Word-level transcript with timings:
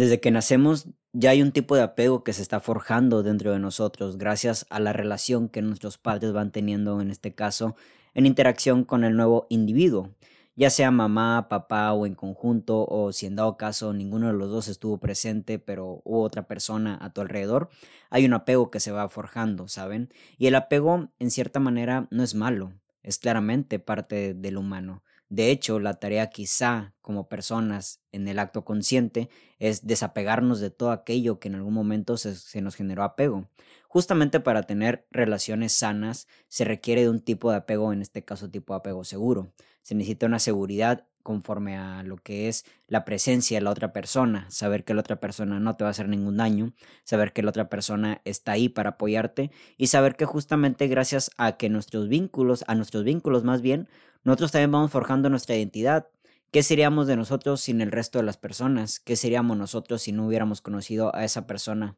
Desde 0.00 0.18
que 0.18 0.30
nacemos 0.30 0.88
ya 1.12 1.28
hay 1.28 1.42
un 1.42 1.52
tipo 1.52 1.76
de 1.76 1.82
apego 1.82 2.24
que 2.24 2.32
se 2.32 2.40
está 2.40 2.58
forjando 2.58 3.22
dentro 3.22 3.52
de 3.52 3.58
nosotros 3.58 4.16
gracias 4.16 4.64
a 4.70 4.80
la 4.80 4.94
relación 4.94 5.50
que 5.50 5.60
nuestros 5.60 5.98
padres 5.98 6.32
van 6.32 6.52
teniendo 6.52 7.02
en 7.02 7.10
este 7.10 7.34
caso 7.34 7.76
en 8.14 8.24
interacción 8.24 8.84
con 8.84 9.04
el 9.04 9.14
nuevo 9.14 9.46
individuo, 9.50 10.08
ya 10.56 10.70
sea 10.70 10.90
mamá, 10.90 11.48
papá 11.50 11.92
o 11.92 12.06
en 12.06 12.14
conjunto 12.14 12.86
o 12.88 13.12
si 13.12 13.26
en 13.26 13.36
dado 13.36 13.58
caso 13.58 13.92
ninguno 13.92 14.28
de 14.28 14.32
los 14.32 14.48
dos 14.48 14.68
estuvo 14.68 14.96
presente 14.96 15.58
pero 15.58 16.00
hubo 16.06 16.22
otra 16.22 16.48
persona 16.48 16.96
a 16.98 17.12
tu 17.12 17.20
alrededor, 17.20 17.68
hay 18.08 18.24
un 18.24 18.32
apego 18.32 18.70
que 18.70 18.80
se 18.80 18.92
va 18.92 19.06
forjando, 19.10 19.68
¿saben? 19.68 20.08
Y 20.38 20.46
el 20.46 20.54
apego 20.54 21.10
en 21.18 21.30
cierta 21.30 21.60
manera 21.60 22.08
no 22.10 22.22
es 22.22 22.34
malo, 22.34 22.72
es 23.02 23.18
claramente 23.18 23.78
parte 23.78 24.32
del 24.32 24.56
humano. 24.56 25.02
De 25.30 25.52
hecho, 25.52 25.78
la 25.78 25.94
tarea 25.94 26.28
quizá 26.28 26.92
como 27.00 27.28
personas 27.28 28.00
en 28.10 28.26
el 28.26 28.40
acto 28.40 28.64
consciente 28.64 29.30
es 29.60 29.86
desapegarnos 29.86 30.58
de 30.58 30.70
todo 30.70 30.90
aquello 30.90 31.38
que 31.38 31.46
en 31.46 31.54
algún 31.54 31.72
momento 31.72 32.16
se, 32.16 32.60
nos 32.60 32.74
generó 32.74 33.04
apego. 33.04 33.48
Justamente 33.86 34.40
para 34.40 34.64
tener 34.64 35.06
relaciones 35.12 35.72
sanas 35.72 36.26
se 36.48 36.64
requiere 36.64 37.02
de 37.02 37.10
un 37.10 37.20
tipo 37.20 37.52
de 37.52 37.58
apego, 37.58 37.92
en 37.92 38.02
este 38.02 38.24
caso 38.24 38.50
tipo 38.50 38.72
de 38.72 38.78
apego 38.78 39.04
seguro. 39.04 39.52
Se 39.82 39.94
necesita 39.94 40.26
una 40.26 40.40
seguridad 40.40 41.06
conforme 41.22 41.76
a 41.76 42.02
lo 42.02 42.16
que 42.16 42.48
es 42.48 42.64
la 42.86 43.04
presencia 43.04 43.58
de 43.58 43.64
la 43.64 43.70
otra 43.70 43.92
persona, 43.92 44.46
saber 44.50 44.84
que 44.84 44.94
la 44.94 45.00
otra 45.00 45.20
persona 45.20 45.60
no 45.60 45.76
te 45.76 45.84
va 45.84 45.88
a 45.88 45.90
hacer 45.92 46.08
ningún 46.08 46.36
daño, 46.36 46.72
saber 47.04 47.32
que 47.32 47.42
la 47.42 47.50
otra 47.50 47.68
persona 47.68 48.20
está 48.24 48.52
ahí 48.52 48.68
para 48.68 48.90
apoyarte 48.90 49.50
y 49.76 49.88
saber 49.88 50.16
que 50.16 50.24
justamente 50.24 50.88
gracias 50.88 51.30
a 51.36 51.56
que 51.56 51.68
nuestros 51.68 52.08
vínculos, 52.08 52.64
a 52.66 52.74
nuestros 52.74 53.04
vínculos 53.04 53.44
más 53.44 53.62
bien, 53.62 53.88
nosotros 54.24 54.52
también 54.52 54.72
vamos 54.72 54.90
forjando 54.90 55.30
nuestra 55.30 55.56
identidad. 55.56 56.08
¿Qué 56.50 56.62
seríamos 56.62 57.06
de 57.06 57.16
nosotros 57.16 57.60
sin 57.60 57.80
el 57.80 57.92
resto 57.92 58.18
de 58.18 58.24
las 58.24 58.36
personas? 58.36 59.00
¿Qué 59.00 59.16
seríamos 59.16 59.56
nosotros 59.56 60.02
si 60.02 60.12
no 60.12 60.26
hubiéramos 60.26 60.60
conocido 60.60 61.14
a 61.14 61.24
esa 61.24 61.46
persona? 61.46 61.96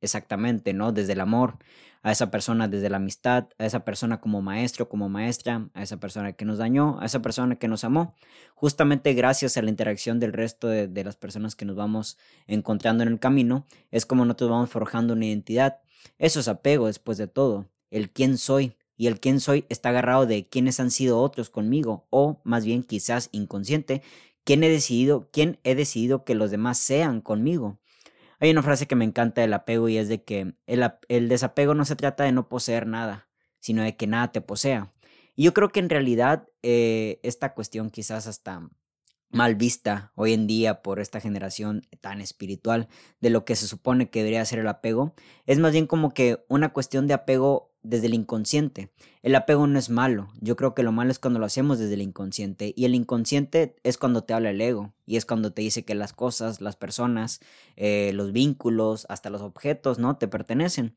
Exactamente, 0.00 0.72
¿no? 0.72 0.92
Desde 0.92 1.14
el 1.14 1.20
amor, 1.20 1.58
a 2.02 2.12
esa 2.12 2.30
persona 2.30 2.68
desde 2.68 2.88
la 2.88 2.98
amistad, 2.98 3.48
a 3.58 3.66
esa 3.66 3.84
persona 3.84 4.20
como 4.20 4.40
maestro, 4.40 4.88
como 4.88 5.08
maestra, 5.08 5.68
a 5.74 5.82
esa 5.82 5.96
persona 5.96 6.34
que 6.34 6.44
nos 6.44 6.58
dañó, 6.58 7.00
a 7.00 7.06
esa 7.06 7.20
persona 7.20 7.56
que 7.56 7.66
nos 7.66 7.82
amó. 7.82 8.14
Justamente 8.54 9.12
gracias 9.14 9.56
a 9.56 9.62
la 9.62 9.70
interacción 9.70 10.20
del 10.20 10.32
resto 10.32 10.68
de, 10.68 11.04
las 11.04 11.16
personas 11.16 11.56
que 11.56 11.64
nos 11.64 11.74
vamos 11.74 12.16
encontrando 12.46 13.02
en 13.02 13.08
el 13.08 13.18
camino, 13.18 13.66
es 13.90 14.06
como 14.06 14.24
nosotros 14.24 14.50
vamos 14.50 14.70
forjando 14.70 15.14
una 15.14 15.26
identidad. 15.26 15.80
Eso 16.18 16.38
es 16.38 16.46
apego 16.46 16.86
después 16.86 17.18
de 17.18 17.26
todo, 17.26 17.66
el 17.90 18.10
quién 18.10 18.38
soy, 18.38 18.76
y 18.96 19.08
el 19.08 19.18
quién 19.18 19.40
soy 19.40 19.64
está 19.68 19.88
agarrado 19.88 20.26
de 20.26 20.46
quiénes 20.46 20.78
han 20.78 20.92
sido 20.92 21.20
otros 21.20 21.50
conmigo, 21.50 22.06
o 22.10 22.40
más 22.44 22.64
bien 22.64 22.84
quizás 22.84 23.30
inconsciente, 23.32 24.02
quién 24.44 24.62
he 24.62 24.68
decidido, 24.68 25.28
quién 25.32 25.58
he 25.64 25.74
decidido 25.74 26.24
que 26.24 26.36
los 26.36 26.52
demás 26.52 26.78
sean 26.78 27.20
conmigo. 27.20 27.80
Hay 28.38 28.50
una 28.50 28.62
frase 28.62 28.86
que 28.86 28.96
me 28.96 29.04
encanta 29.04 29.40
del 29.40 29.54
apego 29.54 29.88
y 29.88 29.96
es 29.96 30.08
de 30.08 30.22
que 30.22 30.54
el, 30.66 31.28
desapego 31.28 31.74
no 31.74 31.84
se 31.84 31.96
trata 31.96 32.24
de 32.24 32.32
no 32.32 32.48
poseer 32.48 32.86
nada, 32.86 33.28
sino 33.60 33.82
de 33.82 33.96
que 33.96 34.06
nada 34.06 34.32
te 34.32 34.40
posea. 34.40 34.92
Y 35.34 35.44
yo 35.44 35.54
creo 35.54 35.70
que 35.70 35.80
en 35.80 35.90
realidad 35.90 36.48
eh, 36.62 37.20
esta 37.22 37.54
cuestión 37.54 37.90
quizás 37.90 38.26
hasta 38.26 38.68
mal 39.30 39.54
vista 39.54 40.12
hoy 40.14 40.32
en 40.32 40.46
día 40.46 40.82
por 40.82 41.00
esta 41.00 41.20
generación 41.20 41.86
tan 42.00 42.20
espiritual 42.20 42.88
de 43.20 43.30
lo 43.30 43.44
que 43.44 43.56
se 43.56 43.66
supone 43.66 44.10
que 44.10 44.20
debería 44.20 44.44
ser 44.44 44.60
el 44.60 44.68
apego, 44.68 45.14
es 45.46 45.58
más 45.58 45.72
bien 45.72 45.86
como 45.86 46.14
que 46.14 46.44
una 46.48 46.72
cuestión 46.72 47.06
de 47.06 47.14
apego 47.14 47.72
desde 47.82 48.06
el 48.06 48.14
inconsciente. 48.14 48.90
El 49.22 49.34
apego 49.34 49.66
no 49.66 49.78
es 49.78 49.90
malo, 49.90 50.28
yo 50.40 50.56
creo 50.56 50.74
que 50.74 50.82
lo 50.82 50.92
malo 50.92 51.10
es 51.10 51.18
cuando 51.18 51.38
lo 51.38 51.46
hacemos 51.46 51.78
desde 51.78 51.94
el 51.94 52.02
inconsciente 52.02 52.72
y 52.76 52.84
el 52.84 52.94
inconsciente 52.94 53.76
es 53.82 53.98
cuando 53.98 54.24
te 54.24 54.34
habla 54.34 54.50
el 54.50 54.60
ego 54.60 54.94
y 55.06 55.16
es 55.16 55.26
cuando 55.26 55.52
te 55.52 55.62
dice 55.62 55.84
que 55.84 55.94
las 55.94 56.12
cosas, 56.12 56.60
las 56.60 56.76
personas, 56.76 57.40
eh, 57.76 58.12
los 58.14 58.32
vínculos, 58.32 59.06
hasta 59.08 59.30
los 59.30 59.42
objetos, 59.42 59.98
¿no? 59.98 60.16
Te 60.16 60.28
pertenecen. 60.28 60.96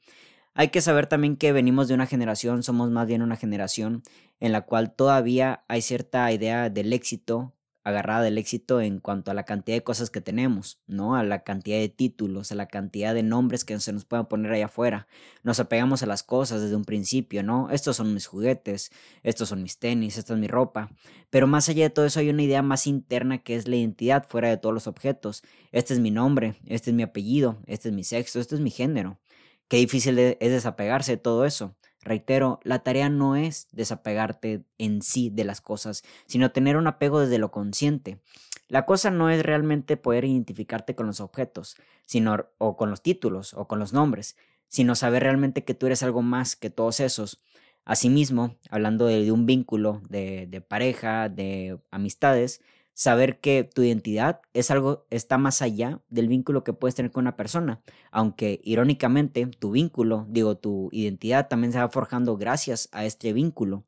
Hay 0.56 0.70
que 0.70 0.82
saber 0.82 1.08
también 1.08 1.38
que 1.38 1.52
venimos 1.52 1.88
de 1.88 1.94
una 1.94 2.08
generación, 2.08 2.64
somos 2.64 2.90
más 2.90 3.08
bien 3.08 3.22
una 3.22 3.38
generación 3.38 4.02
en 4.40 4.52
la 4.52 4.62
cual 4.62 4.94
todavía 4.94 5.64
hay 5.68 5.82
cierta 5.82 6.32
idea 6.32 6.70
del 6.70 6.92
éxito 6.92 7.54
agarrada 7.84 8.22
del 8.22 8.38
éxito 8.38 8.82
en 8.82 9.00
cuanto 9.00 9.32
a 9.32 9.34
la 9.34 9.46
cantidad 9.46 9.78
de 9.78 9.84
cosas 9.84 10.10
que 10.10 10.22
tenemos, 10.22 10.80
¿no? 10.88 11.16
A 11.16 11.24
la 11.24 11.44
cantidad 11.44 11.78
de 11.78 11.90
títulos, 11.90 12.52
a 12.52 12.56
la 12.56 12.68
cantidad 12.68 13.14
de 13.14 13.24
nombres 13.24 13.66
que 13.66 13.80
se 13.80 13.94
nos 13.94 14.06
puedan 14.06 14.28
poner 14.28 14.52
allá 14.52 14.66
afuera. 14.66 15.08
Nos 15.44 15.60
apegamos 15.60 16.04
a 16.04 16.06
las 16.06 16.24
cosas 16.24 16.62
desde 16.62 16.76
un 16.76 16.86
principio, 16.86 17.44
¿no? 17.44 17.70
Estos 17.72 17.98
son 17.98 18.14
mis 18.14 18.28
juguetes, 18.28 18.92
estos 19.24 19.50
son 19.50 19.64
mis 19.64 19.80
tenis, 19.80 20.18
esta 20.18 20.34
es 20.34 20.40
mi 20.40 20.48
ropa. 20.48 20.92
Pero 21.30 21.48
más 21.48 21.70
allá 21.70 21.84
de 21.84 21.90
todo 21.90 22.06
eso 22.06 22.20
hay 22.20 22.30
una 22.30 22.44
idea 22.44 22.62
más 22.62 22.88
interna 22.88 23.40
que 23.40 23.56
es 23.56 23.68
la 23.68 23.76
identidad 23.76 24.28
fuera 24.28 24.50
de 24.50 24.58
todos 24.58 24.74
los 24.74 24.88
objetos. 24.88 25.44
Este 25.72 25.94
es 25.94 26.00
mi 26.00 26.12
nombre, 26.12 26.56
este 26.66 26.92
es 26.92 26.96
mi 26.96 27.04
apellido, 27.04 27.62
este 27.66 27.90
es 27.90 27.96
mi 27.96 28.04
sexo, 28.04 28.40
este 28.40 28.56
es 28.56 28.62
mi 28.62 28.72
género. 28.72 29.20
Qué 29.68 29.78
difícil 29.78 30.18
es 30.18 30.38
desapegarse 30.40 31.14
de 31.14 31.18
todo 31.18 31.46
eso. 31.46 31.76
Reitero, 32.02 32.60
la 32.64 32.80
tarea 32.80 33.10
no 33.10 33.36
es 33.36 33.68
desapegarte 33.72 34.64
en 34.78 35.02
sí 35.02 35.30
de 35.30 35.44
las 35.44 35.60
cosas, 35.60 36.04
sino 36.26 36.52
tener 36.52 36.78
un 36.78 36.88
apego 36.88 37.20
desde 37.20 37.40
lo 37.40 37.52
consciente. 37.52 38.20
La 38.68 38.86
cosa 38.86 39.12
no 39.12 39.30
es 39.30 39.44
realmente 39.44 39.98
poder 39.98 40.26
identificarte 40.26 40.96
con 40.96 41.08
los 41.08 41.20
objetos, 41.20 41.76
sino 42.06 42.46
o 42.58 42.78
con 42.78 42.90
los 42.90 43.02
títulos 43.02 43.54
o 43.54 43.68
con 43.68 43.80
los 43.80 43.94
nombres, 43.94 44.38
sino 44.68 44.96
saber 44.96 45.24
realmente 45.24 45.66
que 45.66 45.74
tú 45.74 45.88
eres 45.88 46.04
algo 46.04 46.22
más 46.22 46.56
que 46.56 46.70
todos 46.70 47.00
esos. 47.00 47.44
Asimismo, 47.84 48.56
hablando 48.70 49.08
de, 49.08 49.32
un 49.32 49.46
vínculo 49.46 50.02
de, 50.08 50.46
de 50.48 50.62
pareja, 50.62 51.28
de 51.28 51.80
amistades, 51.92 52.62
saber 53.00 53.40
que 53.40 53.64
tu 53.64 53.82
identidad 53.82 54.42
es 54.54 54.72
algo, 54.72 55.06
está 55.10 55.38
más 55.38 55.62
allá 55.62 56.02
del 56.10 56.28
vínculo 56.28 56.66
que 56.66 56.74
puedes 56.74 56.96
tener 56.96 57.14
con 57.14 57.22
una 57.24 57.38
persona. 57.38 57.82
Aunque 58.12 58.60
irónicamente 58.62 59.48
tu 59.48 59.72
vínculo, 59.72 60.28
digo, 60.28 60.58
tu 60.58 60.90
identidad 60.92 61.48
también 61.48 61.72
se 61.72 61.80
va 61.80 61.88
forjando 61.88 62.36
gracias 62.36 62.90
a 62.92 63.06
este 63.06 63.32
vínculo. 63.32 63.86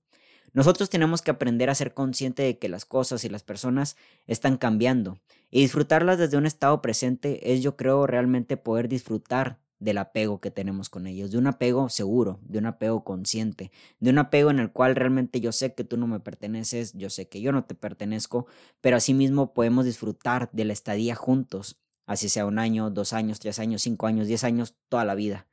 Nosotros 0.54 0.90
tenemos 0.90 1.22
que 1.22 1.32
aprender 1.32 1.70
a 1.70 1.76
ser 1.76 1.94
consciente 1.94 2.44
de 2.44 2.58
que 2.58 2.70
las 2.70 2.86
cosas 2.86 3.26
y 3.26 3.30
las 3.30 3.44
personas 3.44 3.98
están 4.28 4.56
cambiando 4.56 5.20
y 5.50 5.60
disfrutarlas 5.60 6.18
desde 6.18 6.38
un 6.38 6.46
estado 6.46 6.82
presente 6.82 7.52
es 7.52 7.62
yo 7.62 7.76
creo 7.76 8.08
realmente 8.08 8.56
poder 8.56 8.88
disfrutar 8.88 9.60
del 9.82 9.98
apego 9.98 10.40
que 10.40 10.52
tenemos 10.52 10.90
con 10.90 11.08
ellos, 11.08 11.32
de 11.32 11.40
un 11.40 11.48
apego 11.48 11.90
seguro, 11.90 12.40
de 12.44 12.60
un 12.60 12.68
apego 12.68 13.04
consciente, 13.04 13.72
de 14.00 14.12
un 14.12 14.20
apego 14.20 14.52
en 14.52 14.60
el 14.60 14.72
cual 14.72 14.96
realmente 14.96 15.42
yo 15.42 15.52
sé 15.52 15.74
que 15.74 15.84
tú 15.84 15.98
no 15.98 16.06
me 16.06 16.20
perteneces, 16.20 16.94
yo 16.94 17.10
sé 17.10 17.28
que 17.28 17.42
yo 17.42 17.52
no 17.52 17.66
te 17.66 17.74
pertenezco, 17.74 18.46
pero 18.80 18.96
asimismo 18.96 19.54
podemos 19.56 19.86
disfrutar 19.86 20.50
de 20.54 20.66
la 20.66 20.74
estadía 20.74 21.16
juntos, 21.16 21.82
así 22.06 22.30
sea 22.30 22.46
un 22.46 22.60
año, 22.60 22.92
dos 22.92 23.12
años, 23.12 23.40
tres 23.40 23.58
años, 23.58 23.82
cinco 23.82 24.06
años, 24.06 24.28
diez 24.28 24.44
años, 24.44 24.76
toda 24.88 25.04
la 25.04 25.16
vida. 25.16 25.48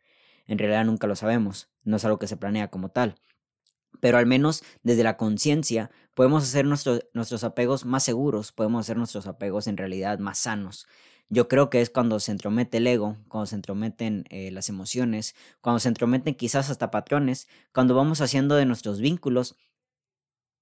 En 0.46 0.58
realidad 0.58 0.84
nunca 0.84 1.06
lo 1.06 1.16
sabemos, 1.16 1.70
no 1.82 1.96
es 1.96 2.04
algo 2.04 2.18
que 2.18 2.28
se 2.28 2.36
planea 2.36 2.68
como 2.68 2.90
tal. 2.90 3.14
Pero 4.00 4.18
al 4.18 4.26
menos 4.26 4.62
desde 4.82 5.04
la 5.04 5.16
conciencia 5.16 5.90
podemos 6.12 6.42
hacer 6.42 6.66
nuestros, 6.66 7.06
nuestros 7.14 7.44
apegos 7.44 7.86
más 7.86 8.04
seguros, 8.04 8.52
podemos 8.52 8.84
hacer 8.84 8.98
nuestros 8.98 9.26
apegos 9.26 9.66
en 9.68 9.78
realidad 9.78 10.18
más 10.18 10.38
sanos. 10.38 10.86
Yo 11.30 11.46
creo 11.48 11.68
que 11.68 11.80
es 11.82 11.90
cuando 11.90 12.20
se 12.20 12.32
entromete 12.32 12.78
el 12.78 12.86
ego, 12.86 13.16
cuando 13.28 13.46
se 13.46 13.54
entrometen 13.54 14.24
eh, 14.30 14.50
las 14.50 14.68
emociones, 14.68 15.34
cuando 15.60 15.78
se 15.78 15.88
entrometen 15.88 16.34
quizás 16.34 16.70
hasta 16.70 16.90
patrones, 16.90 17.48
cuando 17.72 17.94
vamos 17.94 18.20
haciendo 18.22 18.54
de 18.54 18.64
nuestros 18.64 19.00
vínculos 19.00 19.56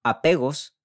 apegos 0.03 0.77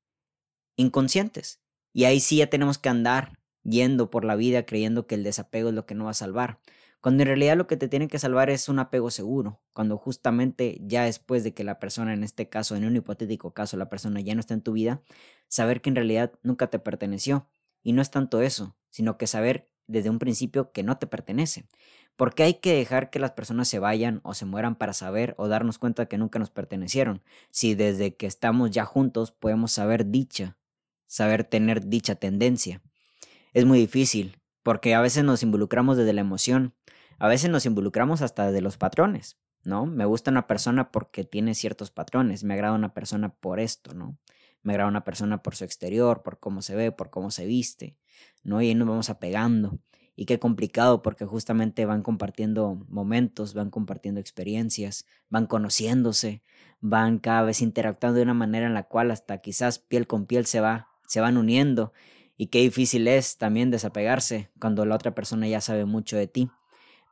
inconscientes. 0.75 1.61
Y 1.93 2.05
ahí 2.05 2.19
sí 2.19 2.37
ya 2.37 2.47
tenemos 2.47 2.77
que 2.77 2.89
andar 2.89 3.39
yendo 3.63 4.09
por 4.09 4.23
la 4.25 4.35
vida 4.35 4.65
creyendo 4.65 5.07
que 5.07 5.15
el 5.15 5.23
desapego 5.23 5.69
es 5.69 5.75
lo 5.75 5.85
que 5.85 5.95
nos 5.95 6.07
va 6.07 6.11
a 6.11 6.15
salvar. 6.15 6.59
Cuando 7.01 7.23
en 7.23 7.27
realidad 7.27 7.57
lo 7.57 7.65
que 7.65 7.77
te 7.77 7.87
tiene 7.87 8.07
que 8.07 8.19
salvar 8.19 8.51
es 8.51 8.69
un 8.69 8.77
apego 8.77 9.09
seguro, 9.09 9.59
cuando 9.73 9.97
justamente 9.97 10.79
ya 10.83 11.03
después 11.03 11.43
de 11.43 11.55
que 11.55 11.63
la 11.63 11.79
persona, 11.79 12.13
en 12.13 12.23
este 12.23 12.47
caso, 12.47 12.75
en 12.75 12.85
un 12.85 12.95
hipotético 12.95 13.53
caso, 13.55 13.75
la 13.77 13.89
persona 13.89 14.21
ya 14.21 14.35
no 14.35 14.39
está 14.39 14.53
en 14.53 14.61
tu 14.61 14.73
vida, 14.73 15.01
saber 15.47 15.81
que 15.81 15.89
en 15.89 15.95
realidad 15.95 16.33
nunca 16.43 16.69
te 16.69 16.77
perteneció. 16.77 17.47
Y 17.81 17.93
no 17.93 18.03
es 18.03 18.11
tanto 18.11 18.41
eso, 18.43 18.77
sino 18.91 19.17
que 19.17 19.25
saber 19.25 19.70
desde 19.91 20.09
un 20.09 20.19
principio 20.19 20.71
que 20.71 20.83
no 20.83 20.97
te 20.97 21.07
pertenece. 21.07 21.65
Porque 22.15 22.43
hay 22.43 22.55
que 22.55 22.73
dejar 22.73 23.09
que 23.09 23.19
las 23.19 23.31
personas 23.31 23.67
se 23.67 23.79
vayan 23.79 24.19
o 24.23 24.33
se 24.33 24.45
mueran 24.45 24.75
para 24.75 24.93
saber 24.93 25.33
o 25.37 25.47
darnos 25.47 25.77
cuenta 25.77 26.05
que 26.05 26.17
nunca 26.17 26.39
nos 26.39 26.49
pertenecieron. 26.49 27.21
Si 27.49 27.75
desde 27.75 28.15
que 28.15 28.27
estamos 28.27 28.71
ya 28.71 28.85
juntos 28.85 29.31
podemos 29.31 29.71
saber 29.71 30.07
dicha, 30.07 30.57
saber 31.07 31.43
tener 31.43 31.87
dicha 31.87 32.15
tendencia. 32.15 32.81
Es 33.53 33.65
muy 33.65 33.79
difícil, 33.79 34.37
porque 34.63 34.93
a 34.95 35.01
veces 35.01 35.23
nos 35.23 35.43
involucramos 35.43 35.97
desde 35.97 36.13
la 36.13 36.21
emoción, 36.21 36.73
a 37.19 37.27
veces 37.27 37.49
nos 37.49 37.65
involucramos 37.65 38.21
hasta 38.21 38.47
desde 38.47 38.61
los 38.61 38.77
patrones, 38.77 39.37
¿no? 39.63 39.85
Me 39.85 40.05
gusta 40.05 40.31
una 40.31 40.47
persona 40.47 40.91
porque 40.91 41.23
tiene 41.23 41.53
ciertos 41.53 41.91
patrones, 41.91 42.43
me 42.43 42.53
agrada 42.53 42.75
una 42.75 42.93
persona 42.93 43.29
por 43.29 43.59
esto, 43.59 43.93
¿no? 43.93 44.17
Me 44.63 44.73
agrada 44.73 44.89
una 44.89 45.03
persona 45.03 45.43
por 45.43 45.55
su 45.55 45.65
exterior, 45.65 46.23
por 46.23 46.39
cómo 46.39 46.61
se 46.61 46.75
ve, 46.75 46.91
por 46.91 47.09
cómo 47.09 47.31
se 47.31 47.45
viste, 47.45 47.97
¿no? 48.43 48.61
Y 48.61 48.69
ahí 48.69 48.75
nos 48.75 48.87
vamos 48.87 49.09
apegando. 49.09 49.79
Y 50.15 50.25
qué 50.25 50.39
complicado 50.39 51.01
porque 51.01 51.25
justamente 51.25 51.85
van 51.85 52.03
compartiendo 52.03 52.85
momentos, 52.89 53.53
van 53.53 53.69
compartiendo 53.69 54.19
experiencias, 54.19 55.05
van 55.29 55.47
conociéndose, 55.47 56.43
van 56.79 57.19
cada 57.19 57.43
vez 57.43 57.61
interactuando 57.61 58.17
de 58.17 58.23
una 58.23 58.33
manera 58.33 58.67
en 58.67 58.73
la 58.73 58.83
cual 58.83 59.11
hasta 59.11 59.37
quizás 59.39 59.79
piel 59.79 60.07
con 60.07 60.25
piel 60.25 60.45
se 60.45 60.59
va, 60.59 60.89
se 61.07 61.21
van 61.21 61.37
uniendo. 61.37 61.93
Y 62.37 62.47
qué 62.47 62.59
difícil 62.59 63.07
es 63.07 63.37
también 63.37 63.71
desapegarse 63.71 64.51
cuando 64.59 64.85
la 64.85 64.95
otra 64.95 65.15
persona 65.15 65.47
ya 65.47 65.61
sabe 65.61 65.85
mucho 65.85 66.17
de 66.17 66.27
ti. 66.27 66.49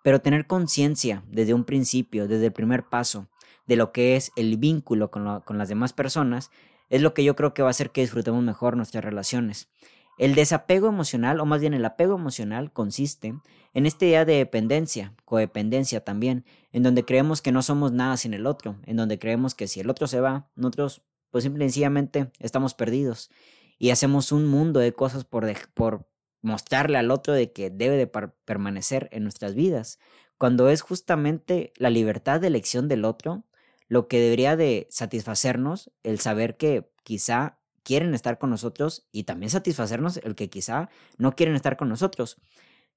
Pero 0.04 0.22
tener 0.22 0.48
conciencia 0.48 1.24
desde 1.28 1.54
un 1.54 1.66
principio, 1.66 2.28
desde 2.28 2.48
el 2.48 2.54
primer 2.54 2.90
paso, 2.90 3.30
de 3.68 3.76
lo 3.76 3.92
que 3.92 4.16
es 4.16 4.32
el 4.36 4.58
vínculo 4.58 5.12
con, 5.12 5.42
con, 5.42 5.58
las 5.58 5.70
demás 5.70 5.94
personas, 5.94 6.50
es 6.90 7.02
lo 7.02 7.14
que 7.14 7.24
yo 7.24 7.36
creo 7.36 7.54
que 7.54 7.62
va 7.62 7.68
a 7.68 7.72
hacer 7.72 7.92
que 7.92 8.02
disfrutemos 8.02 8.44
mejor 8.44 8.76
nuestras 8.76 9.04
relaciones. 9.04 9.70
El 10.20 10.36
desapego 10.36 10.90
emocional, 10.90 11.40
o 11.40 11.46
más 11.46 11.62
bien 11.62 11.74
el 11.74 11.86
apego 11.86 12.16
emocional, 12.16 12.74
consiste 12.74 13.36
en 13.74 13.86
esta 13.86 14.06
idea 14.06 14.26
de 14.26 14.36
dependencia, 14.36 15.16
codependencia 15.24 16.04
también, 16.04 16.44
en 16.74 16.84
donde 16.84 17.06
creemos 17.06 17.42
que 17.42 17.54
no 17.54 17.62
somos 17.62 17.94
nada 17.94 18.18
sin 18.18 18.34
el 18.34 18.46
otro, 18.46 18.76
en 18.86 18.98
donde 18.98 19.18
creemos 19.18 19.56
que 19.56 19.70
si 19.70 19.80
el 19.80 19.90
otro 19.90 20.08
se 20.08 20.20
va, 20.20 20.50
nosotros 20.56 21.04
pues 21.32 21.46
simple 21.46 21.64
y 21.64 21.70
sencillamente 21.70 22.32
estamos 22.40 22.74
perdidos 22.74 23.32
y 23.78 23.92
hacemos 23.92 24.34
un 24.34 24.46
mundo 24.46 24.82
de 24.82 24.92
cosas 24.92 25.24
por, 25.24 25.48
por 25.74 26.10
mostrarle 26.42 26.98
al 26.98 27.12
otro 27.12 27.34
de 27.34 27.54
que 27.54 27.70
debe 27.70 27.96
de 27.96 28.08
permanecer 28.08 29.08
en 29.14 29.24
nuestras 29.24 29.56
vidas, 29.56 30.00
cuando 30.38 30.68
es 30.68 30.82
justamente 30.82 31.72
la 31.78 31.90
libertad 31.90 32.42
de 32.42 32.48
elección 32.48 32.90
del 32.90 33.06
otro 33.06 33.46
lo 33.88 34.10
que 34.10 34.20
debería 34.20 34.58
de 34.58 34.88
satisfacernos, 34.90 35.92
el 36.04 36.20
saber 36.20 36.58
que 36.58 36.92
quizá 37.04 37.59
quieren 37.84 38.14
estar 38.14 38.38
con 38.38 38.50
nosotros 38.50 39.08
y 39.12 39.24
también 39.24 39.50
satisfacernos 39.50 40.18
el 40.18 40.36
que 40.36 40.50
quizá 40.50 40.90
no 41.18 41.36
quieren 41.36 41.56
estar 41.56 41.78
con 41.78 41.90
nosotros. 41.90 42.38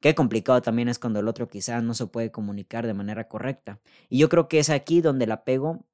Qué 0.01 0.15
complicado 0.17 0.61
también 0.63 0.89
es 0.89 0.99
cuando 0.99 1.21
el 1.21 1.29
otro 1.29 1.49
quizá 1.49 1.81
no 1.81 1.95
se 1.95 2.07
puede 2.07 2.33
comunicar 2.33 2.87
de 2.87 2.95
manera 2.95 3.29
correcta. 3.29 3.79
Y 4.09 4.19
yo 4.19 4.29
creo 4.29 4.49
que 4.49 4.59
es 4.59 4.69
aquí 4.69 5.01
donde 5.01 5.27
el 5.27 5.33
apego 5.33 5.85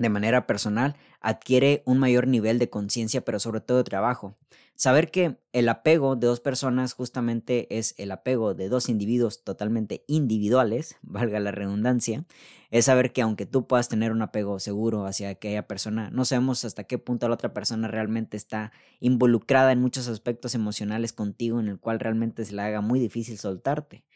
de 0.00 0.08
manera 0.08 0.46
personal 0.46 0.96
adquiere 1.20 1.82
un 1.84 1.98
mayor 1.98 2.26
nivel 2.26 2.58
de 2.58 2.70
conciencia, 2.70 3.20
pero 3.20 3.38
sobre 3.38 3.60
todo 3.60 3.78
de 3.78 3.84
trabajo. 3.84 4.38
Saber 4.74 5.10
que 5.10 5.36
el 5.52 5.68
apego 5.68 6.16
de 6.16 6.26
dos 6.26 6.40
personas 6.40 6.94
justamente 6.94 7.78
es 7.78 7.94
el 7.98 8.10
apego 8.10 8.54
de 8.54 8.70
dos 8.70 8.88
individuos 8.88 9.44
totalmente 9.44 10.02
individuales, 10.06 10.96
valga 11.02 11.38
la 11.38 11.50
redundancia, 11.50 12.24
es 12.70 12.86
saber 12.86 13.12
que 13.12 13.20
aunque 13.20 13.44
tú 13.44 13.66
puedas 13.66 13.90
tener 13.90 14.10
un 14.10 14.22
apego 14.22 14.58
seguro 14.58 15.04
hacia 15.04 15.28
aquella 15.28 15.66
persona, 15.66 16.08
no 16.10 16.24
sabemos 16.24 16.64
hasta 16.64 16.84
qué 16.84 16.96
punto 16.96 17.28
la 17.28 17.34
otra 17.34 17.52
persona 17.52 17.86
realmente 17.86 18.38
está 18.38 18.72
involucrada 19.00 19.70
en 19.70 19.82
muchos 19.82 20.08
aspectos 20.08 20.54
emocionales 20.54 21.12
contigo 21.12 21.60
en 21.60 21.68
el 21.68 21.78
cual 21.78 22.00
realmente 22.00 22.46
se 22.46 22.54
le 22.54 22.62
haga 22.62 22.80
muy 22.80 23.00
difícil 23.00 23.36
soltarte. 23.36 24.06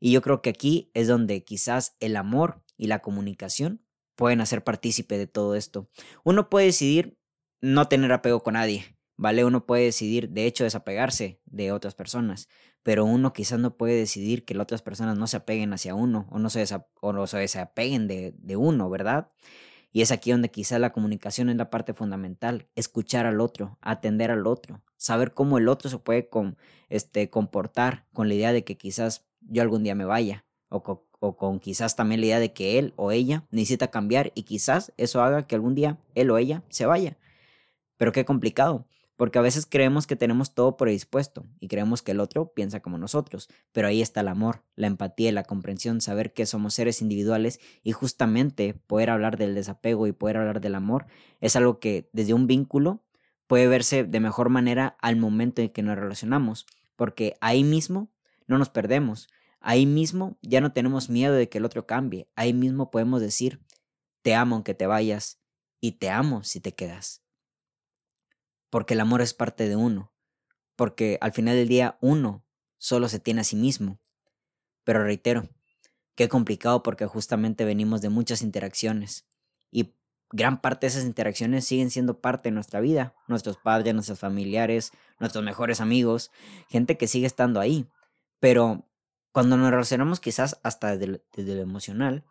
Y 0.00 0.12
yo 0.12 0.20
creo 0.20 0.42
que 0.42 0.50
aquí 0.50 0.90
es 0.92 1.08
donde 1.08 1.44
quizás 1.44 1.96
el 1.98 2.16
amor 2.16 2.60
y 2.76 2.88
la 2.88 2.98
comunicación 2.98 3.80
pueden 4.20 4.42
hacer 4.42 4.62
partícipe 4.62 5.16
de 5.16 5.26
todo 5.26 5.54
esto. 5.54 5.88
Uno 6.24 6.50
puede 6.50 6.66
decidir 6.66 7.18
no 7.62 7.88
tener 7.88 8.12
apego 8.12 8.42
con 8.42 8.52
nadie, 8.52 8.84
¿vale? 9.16 9.46
Uno 9.46 9.64
puede 9.64 9.84
decidir, 9.84 10.28
de 10.28 10.44
hecho, 10.44 10.64
desapegarse 10.64 11.40
de 11.46 11.72
otras 11.72 11.94
personas, 11.94 12.50
pero 12.82 13.06
uno 13.06 13.32
quizás 13.32 13.58
no 13.58 13.78
puede 13.78 13.94
decidir 13.94 14.44
que 14.44 14.52
las 14.52 14.64
otras 14.64 14.82
personas 14.82 15.16
no 15.16 15.26
se 15.26 15.38
apeguen 15.38 15.72
hacia 15.72 15.94
uno 15.94 16.28
o 16.30 16.38
no 16.38 16.50
se, 16.50 16.66
o 17.00 17.12
no 17.14 17.26
se 17.26 17.38
desapeguen 17.38 18.08
de, 18.08 18.34
de 18.36 18.56
uno, 18.56 18.90
¿verdad? 18.90 19.32
Y 19.90 20.02
es 20.02 20.12
aquí 20.12 20.32
donde 20.32 20.50
quizás 20.50 20.78
la 20.80 20.92
comunicación 20.92 21.48
es 21.48 21.56
la 21.56 21.70
parte 21.70 21.94
fundamental, 21.94 22.68
escuchar 22.74 23.24
al 23.24 23.40
otro, 23.40 23.78
atender 23.80 24.30
al 24.30 24.46
otro, 24.46 24.82
saber 24.98 25.32
cómo 25.32 25.56
el 25.56 25.66
otro 25.66 25.88
se 25.88 25.98
puede 25.98 26.28
con, 26.28 26.58
este, 26.90 27.30
comportar 27.30 28.06
con 28.12 28.28
la 28.28 28.34
idea 28.34 28.52
de 28.52 28.64
que 28.64 28.76
quizás 28.76 29.26
yo 29.40 29.62
algún 29.62 29.82
día 29.82 29.94
me 29.94 30.04
vaya 30.04 30.44
o, 30.68 31.08
o 31.20 31.36
con 31.36 31.60
quizás 31.60 31.94
también 31.94 32.20
la 32.20 32.26
idea 32.26 32.40
de 32.40 32.52
que 32.52 32.78
él 32.78 32.92
o 32.96 33.12
ella 33.12 33.44
necesita 33.50 33.90
cambiar 33.90 34.32
y 34.34 34.42
quizás 34.42 34.92
eso 34.96 35.22
haga 35.22 35.46
que 35.46 35.54
algún 35.54 35.74
día 35.74 35.98
él 36.14 36.30
o 36.30 36.38
ella 36.38 36.64
se 36.70 36.86
vaya. 36.86 37.18
Pero 37.96 38.12
qué 38.12 38.24
complicado, 38.24 38.86
porque 39.16 39.38
a 39.38 39.42
veces 39.42 39.66
creemos 39.66 40.06
que 40.06 40.16
tenemos 40.16 40.54
todo 40.54 40.78
predispuesto 40.78 41.44
y 41.60 41.68
creemos 41.68 42.00
que 42.00 42.12
el 42.12 42.20
otro 42.20 42.54
piensa 42.54 42.80
como 42.80 42.96
nosotros, 42.96 43.50
pero 43.70 43.86
ahí 43.86 44.00
está 44.00 44.22
el 44.22 44.28
amor, 44.28 44.64
la 44.76 44.86
empatía 44.86 45.28
y 45.28 45.32
la 45.32 45.44
comprensión, 45.44 46.00
saber 46.00 46.32
que 46.32 46.46
somos 46.46 46.72
seres 46.72 47.02
individuales 47.02 47.60
y 47.82 47.92
justamente 47.92 48.72
poder 48.72 49.10
hablar 49.10 49.36
del 49.36 49.54
desapego 49.54 50.06
y 50.06 50.12
poder 50.12 50.38
hablar 50.38 50.62
del 50.62 50.74
amor 50.74 51.04
es 51.42 51.54
algo 51.54 51.80
que 51.80 52.08
desde 52.14 52.32
un 52.32 52.46
vínculo 52.46 53.04
puede 53.46 53.68
verse 53.68 54.04
de 54.04 54.20
mejor 54.20 54.48
manera 54.48 54.96
al 55.02 55.16
momento 55.16 55.60
en 55.60 55.68
que 55.68 55.82
nos 55.82 55.98
relacionamos, 55.98 56.64
porque 56.96 57.34
ahí 57.42 57.62
mismo 57.62 58.10
no 58.46 58.56
nos 58.56 58.70
perdemos, 58.70 59.28
Ahí 59.60 59.84
mismo 59.84 60.38
ya 60.42 60.60
no 60.60 60.72
tenemos 60.72 61.10
miedo 61.10 61.34
de 61.34 61.48
que 61.48 61.58
el 61.58 61.64
otro 61.64 61.86
cambie. 61.86 62.28
Ahí 62.34 62.52
mismo 62.54 62.90
podemos 62.90 63.20
decir, 63.20 63.60
te 64.22 64.34
amo 64.34 64.56
aunque 64.56 64.74
te 64.74 64.86
vayas 64.86 65.38
y 65.80 65.92
te 65.92 66.10
amo 66.10 66.42
si 66.44 66.60
te 66.60 66.74
quedas. 66.74 67.22
Porque 68.70 68.94
el 68.94 69.00
amor 69.00 69.20
es 69.20 69.34
parte 69.34 69.68
de 69.68 69.76
uno. 69.76 70.12
Porque 70.76 71.18
al 71.20 71.32
final 71.32 71.56
del 71.56 71.68
día 71.68 71.98
uno 72.00 72.44
solo 72.78 73.08
se 73.08 73.20
tiene 73.20 73.42
a 73.42 73.44
sí 73.44 73.56
mismo. 73.56 74.00
Pero 74.84 75.04
reitero, 75.04 75.48
qué 76.14 76.28
complicado 76.28 76.82
porque 76.82 77.06
justamente 77.06 77.64
venimos 77.64 78.00
de 78.00 78.08
muchas 78.08 78.40
interacciones. 78.40 79.26
Y 79.70 79.94
gran 80.30 80.62
parte 80.62 80.86
de 80.86 80.92
esas 80.92 81.04
interacciones 81.04 81.66
siguen 81.66 81.90
siendo 81.90 82.20
parte 82.20 82.48
de 82.48 82.54
nuestra 82.54 82.80
vida. 82.80 83.14
Nuestros 83.28 83.58
padres, 83.58 83.92
nuestros 83.92 84.18
familiares, 84.18 84.92
nuestros 85.18 85.44
mejores 85.44 85.80
amigos, 85.82 86.30
gente 86.68 86.96
que 86.96 87.08
sigue 87.08 87.26
estando 87.26 87.60
ahí. 87.60 87.86
Pero 88.38 88.86
cuando 89.32 89.56
nos 89.56 89.70
relacionamos 89.70 90.20
quizás 90.20 90.58
hasta 90.62 90.96
desde, 90.96 91.54
lo 91.54 91.62
emocional, 91.62 92.24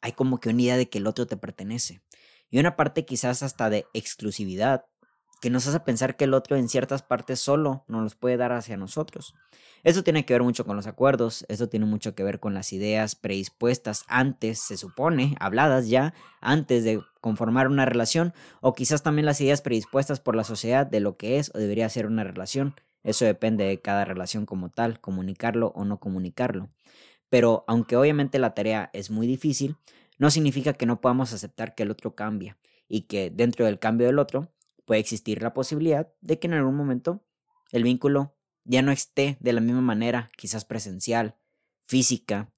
hay 0.00 0.12
como 0.12 0.40
que 0.40 0.48
una 0.48 0.62
idea 0.62 0.76
de 0.76 0.88
que 0.88 0.98
el 0.98 1.06
otro 1.06 1.26
te 1.26 1.36
pertenece. 1.36 2.02
Y 2.50 2.58
una 2.58 2.76
parte 2.76 3.04
quizás 3.04 3.42
hasta 3.42 3.70
de 3.70 3.86
exclusividad, 3.92 4.86
que 5.40 5.50
nos 5.50 5.66
hace 5.66 5.80
pensar 5.80 6.16
que 6.16 6.24
el 6.24 6.34
otro 6.34 6.56
en 6.56 6.68
ciertas 6.68 7.02
partes 7.02 7.40
solo 7.40 7.84
nos 7.88 8.02
los 8.02 8.14
puede 8.14 8.36
dar 8.36 8.52
hacia 8.52 8.76
nosotros. 8.76 9.34
Eso 9.82 10.02
tiene 10.02 10.26
que 10.26 10.34
ver 10.34 10.42
mucho 10.42 10.66
con 10.66 10.76
los 10.76 10.86
acuerdos, 10.86 11.46
esto 11.48 11.68
tiene 11.68 11.86
mucho 11.86 12.14
que 12.14 12.22
ver 12.22 12.40
con 12.40 12.52
las 12.52 12.72
ideas 12.74 13.14
predispuestas 13.14 14.04
antes, 14.08 14.60
se 14.60 14.76
supone, 14.76 15.36
habladas 15.40 15.88
ya, 15.88 16.12
antes 16.42 16.84
de 16.84 17.00
conformar 17.22 17.68
una 17.68 17.86
relación, 17.86 18.34
o 18.60 18.74
quizás 18.74 19.02
también 19.02 19.24
las 19.24 19.40
ideas 19.40 19.62
predispuestas 19.62 20.20
por 20.20 20.36
la 20.36 20.44
sociedad 20.44 20.86
de 20.86 21.00
lo 21.00 21.16
que 21.16 21.38
es 21.38 21.50
o 21.54 21.58
debería 21.58 21.88
ser 21.88 22.06
una 22.06 22.24
relación. 22.24 22.74
Eso 23.02 23.24
depende 23.24 23.64
de 23.64 23.80
cada 23.80 24.04
relación 24.04 24.46
como 24.46 24.70
tal, 24.70 25.00
comunicarlo 25.00 25.72
o 25.74 25.84
no 25.84 26.00
comunicarlo. 26.00 26.70
Pero 27.28 27.64
aunque 27.66 27.96
obviamente 27.96 28.38
la 28.38 28.54
tarea 28.54 28.90
es 28.92 29.10
muy 29.10 29.26
difícil, 29.26 29.76
no 30.18 30.30
significa 30.30 30.74
que 30.74 30.86
no 30.86 31.00
podamos 31.00 31.32
aceptar 31.32 31.74
que 31.74 31.84
el 31.84 31.90
otro 31.90 32.14
cambia 32.14 32.58
y 32.88 33.02
que 33.02 33.30
dentro 33.30 33.64
del 33.64 33.78
cambio 33.78 34.06
del 34.06 34.18
otro 34.18 34.52
puede 34.84 35.00
existir 35.00 35.42
la 35.42 35.54
posibilidad 35.54 36.12
de 36.20 36.38
que 36.38 36.48
en 36.48 36.54
algún 36.54 36.76
momento 36.76 37.24
el 37.70 37.84
vínculo 37.84 38.36
ya 38.64 38.82
no 38.82 38.92
esté 38.92 39.38
de 39.40 39.52
la 39.52 39.60
misma 39.60 39.80
manera, 39.80 40.30
quizás 40.36 40.64
presencial, 40.64 41.36
física, 41.80 42.52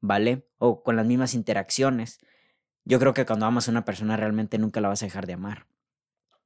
¿vale? 0.00 0.48
O 0.58 0.82
con 0.82 0.96
las 0.96 1.06
mismas 1.06 1.34
interacciones. 1.34 2.18
Yo 2.84 2.98
creo 2.98 3.14
que 3.14 3.24
cuando 3.24 3.46
amas 3.46 3.68
a 3.68 3.70
una 3.70 3.84
persona 3.84 4.16
realmente 4.16 4.58
nunca 4.58 4.80
la 4.80 4.88
vas 4.88 5.02
a 5.02 5.06
dejar 5.06 5.26
de 5.26 5.34
amar. 5.34 5.66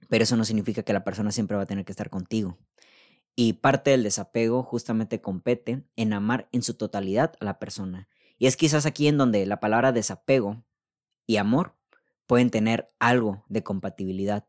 Pero 0.08 0.24
eso 0.24 0.36
no 0.36 0.44
significa 0.44 0.82
que 0.82 0.92
la 0.92 1.04
persona 1.04 1.32
siempre 1.32 1.56
va 1.56 1.62
a 1.62 1.66
tener 1.66 1.84
que 1.84 1.92
estar 1.92 2.10
contigo. 2.10 2.58
Y 3.34 3.54
parte 3.54 3.90
del 3.90 4.02
desapego 4.02 4.62
justamente 4.62 5.20
compete 5.20 5.84
en 5.96 6.12
amar 6.12 6.48
en 6.52 6.62
su 6.62 6.74
totalidad 6.74 7.34
a 7.40 7.44
la 7.44 7.58
persona. 7.58 8.08
Y 8.38 8.46
es 8.46 8.56
quizás 8.56 8.84
aquí 8.84 9.08
en 9.08 9.16
donde 9.16 9.46
la 9.46 9.60
palabra 9.60 9.92
desapego 9.92 10.64
y 11.26 11.36
amor 11.36 11.74
pueden 12.26 12.50
tener 12.50 12.92
algo 12.98 13.44
de 13.48 13.62
compatibilidad. 13.62 14.46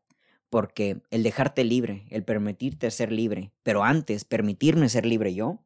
Porque 0.50 1.02
el 1.10 1.22
dejarte 1.22 1.64
libre, 1.64 2.06
el 2.10 2.24
permitirte 2.24 2.90
ser 2.90 3.10
libre, 3.10 3.52
pero 3.62 3.82
antes 3.84 4.24
permitirme 4.24 4.88
ser 4.88 5.06
libre 5.06 5.34
yo, 5.34 5.64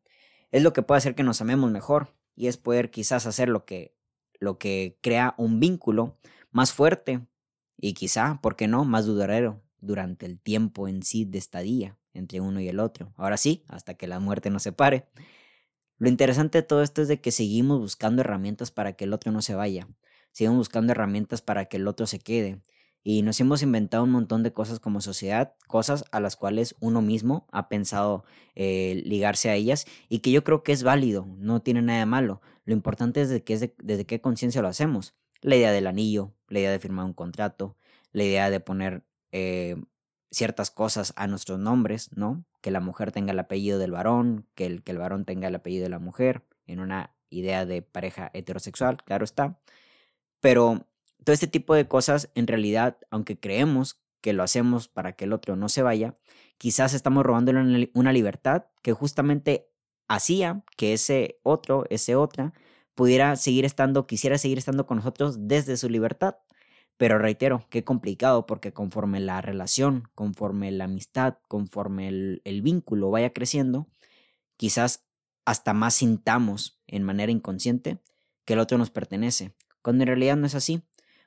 es 0.50 0.62
lo 0.62 0.72
que 0.72 0.82
puede 0.82 0.98
hacer 0.98 1.14
que 1.14 1.24
nos 1.24 1.40
amemos 1.40 1.70
mejor. 1.70 2.14
Y 2.36 2.46
es 2.46 2.56
poder 2.56 2.90
quizás 2.90 3.26
hacer 3.26 3.48
lo 3.48 3.64
que, 3.64 3.96
lo 4.38 4.58
que 4.58 4.96
crea 5.02 5.34
un 5.36 5.58
vínculo 5.58 6.16
más 6.52 6.72
fuerte 6.72 7.26
y 7.76 7.94
quizá, 7.94 8.40
¿por 8.40 8.56
qué 8.56 8.68
no?, 8.68 8.84
más 8.84 9.06
duradero 9.06 9.60
durante 9.80 10.26
el 10.26 10.38
tiempo 10.38 10.88
en 10.88 11.02
sí 11.02 11.24
de 11.24 11.38
estadía 11.38 11.98
entre 12.18 12.40
uno 12.40 12.60
y 12.60 12.68
el 12.68 12.80
otro. 12.80 13.12
Ahora 13.16 13.36
sí, 13.36 13.64
hasta 13.68 13.94
que 13.94 14.06
la 14.06 14.20
muerte 14.20 14.50
nos 14.50 14.62
separe. 14.62 15.06
Lo 15.98 16.08
interesante 16.08 16.58
de 16.58 16.62
todo 16.62 16.82
esto 16.82 17.02
es 17.02 17.08
de 17.08 17.20
que 17.20 17.32
seguimos 17.32 17.80
buscando 17.80 18.22
herramientas 18.22 18.70
para 18.70 18.92
que 18.92 19.04
el 19.04 19.12
otro 19.12 19.32
no 19.32 19.42
se 19.42 19.54
vaya. 19.54 19.88
Seguimos 20.32 20.58
buscando 20.58 20.92
herramientas 20.92 21.42
para 21.42 21.64
que 21.64 21.78
el 21.78 21.88
otro 21.88 22.06
se 22.06 22.20
quede. 22.20 22.62
Y 23.02 23.22
nos 23.22 23.40
hemos 23.40 23.62
inventado 23.62 24.04
un 24.04 24.10
montón 24.10 24.42
de 24.42 24.52
cosas 24.52 24.80
como 24.80 25.00
sociedad, 25.00 25.54
cosas 25.66 26.04
a 26.12 26.20
las 26.20 26.36
cuales 26.36 26.76
uno 26.80 27.00
mismo 27.00 27.46
ha 27.52 27.68
pensado 27.68 28.24
eh, 28.54 29.02
ligarse 29.04 29.50
a 29.50 29.54
ellas 29.54 29.86
y 30.08 30.18
que 30.18 30.30
yo 30.30 30.44
creo 30.44 30.62
que 30.62 30.72
es 30.72 30.82
válido, 30.82 31.26
no 31.38 31.62
tiene 31.62 31.80
nada 31.80 32.00
de 32.00 32.06
malo. 32.06 32.42
Lo 32.64 32.74
importante 32.74 33.22
es, 33.22 33.30
de 33.30 33.42
que 33.42 33.54
es 33.54 33.70
desde 33.78 34.04
qué 34.04 34.20
conciencia 34.20 34.62
lo 34.62 34.68
hacemos. 34.68 35.14
La 35.40 35.56
idea 35.56 35.72
del 35.72 35.86
anillo, 35.86 36.34
la 36.48 36.58
idea 36.58 36.70
de 36.70 36.78
firmar 36.78 37.06
un 37.06 37.14
contrato, 37.14 37.76
la 38.12 38.24
idea 38.24 38.50
de 38.50 38.60
poner 38.60 39.04
eh, 39.32 39.76
ciertas 40.30 40.70
cosas 40.70 41.12
a 41.16 41.26
nuestros 41.26 41.58
nombres, 41.58 42.10
¿no? 42.16 42.44
Que 42.60 42.70
la 42.70 42.80
mujer 42.80 43.12
tenga 43.12 43.32
el 43.32 43.38
apellido 43.38 43.78
del 43.78 43.92
varón, 43.92 44.46
que 44.54 44.66
el, 44.66 44.82
que 44.82 44.92
el 44.92 44.98
varón 44.98 45.24
tenga 45.24 45.48
el 45.48 45.54
apellido 45.54 45.84
de 45.84 45.90
la 45.90 45.98
mujer, 45.98 46.42
en 46.66 46.80
una 46.80 47.14
idea 47.30 47.66
de 47.66 47.82
pareja 47.82 48.30
heterosexual, 48.34 48.98
claro 49.04 49.24
está. 49.24 49.58
Pero 50.40 50.86
todo 51.24 51.34
este 51.34 51.46
tipo 51.46 51.74
de 51.74 51.88
cosas, 51.88 52.30
en 52.34 52.46
realidad, 52.46 52.98
aunque 53.10 53.38
creemos 53.38 54.00
que 54.20 54.32
lo 54.32 54.42
hacemos 54.42 54.88
para 54.88 55.12
que 55.12 55.24
el 55.24 55.32
otro 55.32 55.56
no 55.56 55.68
se 55.68 55.82
vaya, 55.82 56.16
quizás 56.58 56.94
estamos 56.94 57.24
robándole 57.24 57.90
una 57.94 58.12
libertad 58.12 58.66
que 58.82 58.92
justamente 58.92 59.70
hacía 60.08 60.64
que 60.76 60.92
ese 60.92 61.38
otro, 61.42 61.84
ese 61.90 62.16
otra, 62.16 62.52
pudiera 62.94 63.36
seguir 63.36 63.64
estando, 63.64 64.06
quisiera 64.06 64.38
seguir 64.38 64.58
estando 64.58 64.86
con 64.86 64.98
nosotros 64.98 65.48
desde 65.48 65.76
su 65.76 65.88
libertad. 65.88 66.36
Pero 66.98 67.18
reitero, 67.18 67.64
qué 67.70 67.84
complicado 67.84 68.44
porque 68.44 68.72
conforme 68.72 69.20
la 69.20 69.40
relación, 69.40 70.10
conforme 70.14 70.70
la 70.72 70.84
amistad, 70.84 71.38
conforme 71.48 72.08
el, 72.08 72.42
el 72.44 72.60
vínculo 72.60 73.10
vaya 73.10 73.32
creciendo, 73.32 73.88
quizás 74.56 75.06
hasta 75.46 75.72
más 75.72 75.94
sintamos 75.94 76.82
en 76.86 77.04
manera 77.04 77.32
inconsciente 77.32 78.02
que 78.44 78.52
el 78.54 78.58
otro 78.58 78.76
nos 78.78 78.90
pertenece, 78.90 79.54
cuando 79.80 80.02
en 80.02 80.08
realidad 80.08 80.36
no 80.36 80.46
es 80.46 80.54
así. 80.54 80.82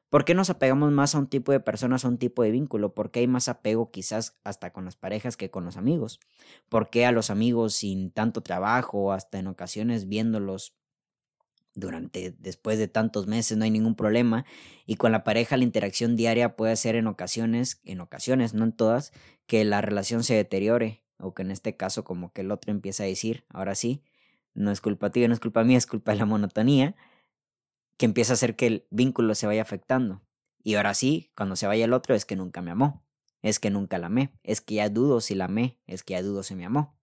¿Por 0.10 0.25
qué 0.25 0.34
nos 0.34 0.50
apegamos 0.50 0.92
más 0.92 1.16
a 1.16 1.20
un 1.20 1.28
tipo 1.28 1.54
de 1.54 1.62
personas, 1.62 2.04
a 2.04 2.10
un 2.10 2.18
tipo 2.18 2.44
de 2.44 2.51
vínculo? 2.51 2.94
¿Por 2.94 3.12
qué 3.12 3.22
hay 3.22 3.28
más 3.28 3.48
apego 3.48 3.92
quizás 3.92 4.38
hasta 4.44 4.74
con 4.74 4.84
las 4.84 4.98
parejas 4.98 5.38
que 5.38 5.50
con 5.50 5.63
los 5.63 5.78
amigos? 5.78 6.20
¿Por 6.68 6.90
qué 6.90 7.06
a 7.06 7.13
los 7.13 7.30
amigos 7.30 7.75
sin 7.75 8.12
tanto 8.12 8.42
trabajo, 8.42 9.13
hasta 9.13 9.40
en 9.40 9.48
ocasiones 9.48 10.10
viéndolos 10.10 10.75
durante 11.74 12.36
después 12.40 12.78
de 12.78 12.88
tantos 12.88 13.28
meses 13.28 13.58
no 13.58 13.63
hay 13.63 13.72
ningún 13.72 13.96
problema 13.96 14.46
y 14.86 14.96
con 14.96 15.12
la 15.12 15.24
pareja 15.24 15.58
la 15.58 15.63
interacción 15.63 16.16
diaria 16.16 16.56
puede 16.56 16.75
ser 16.75 16.96
en 16.96 17.08
ocasiones, 17.08 17.80
en 17.84 18.01
ocasiones, 18.01 18.54
no 18.54 18.66
en 18.66 18.74
todas, 18.74 19.13
que 19.48 19.63
la 19.63 19.82
relación 19.82 20.24
se 20.24 20.36
deteriore 20.36 21.04
o 21.18 21.34
que 21.34 21.44
en 21.44 21.51
este 21.51 21.78
caso 21.78 22.04
como 22.04 22.34
que 22.34 22.42
el 22.42 22.51
otro 22.51 22.72
empieza 22.72 23.04
a 23.04 23.08
decir, 23.08 23.46
ahora 23.50 23.75
sí, 23.75 24.04
no 24.54 24.72
es 24.72 24.82
culpa 24.82 25.10
tuya, 25.12 25.28
no 25.28 25.34
es 25.34 25.40
culpa 25.40 25.63
mía, 25.63 25.78
es 25.78 25.88
culpa 25.88 26.12
de 26.12 26.18
la 26.18 26.25
monotonía 26.25 26.96
que 27.98 28.06
empieza 28.06 28.34
a 28.34 28.36
hacer 28.36 28.56
que 28.56 28.68
el 28.68 28.88
vínculo 28.90 29.36
se 29.36 29.46
vaya 29.46 29.62
afectando. 29.62 30.24
Y 30.63 30.75
ahora 30.75 30.94
sí, 30.94 31.32
cuando 31.36 31.56
se 31.56 31.68
vaya 31.68 31.86
el 31.86 31.94
otro 31.94 32.16
es 32.16 32.25
que 32.25 32.36
nunca 32.36 32.62
me 32.62 32.72
amó, 32.72 33.04
es 33.42 33.60
que 33.60 33.70
nunca 33.70 33.98
la 34.00 34.08
amé, 34.08 34.34
es 34.44 34.60
que 34.62 34.75
ya 34.75 34.90
dudo 34.90 35.22
si 35.22 35.36
la 35.36 35.46
amé, 35.46 35.80
es 35.86 36.04
que 36.04 36.13
ya 36.13 36.24
dudo 36.24 36.44
si 36.44 36.56
me 36.56 36.66
amó. 36.66 36.98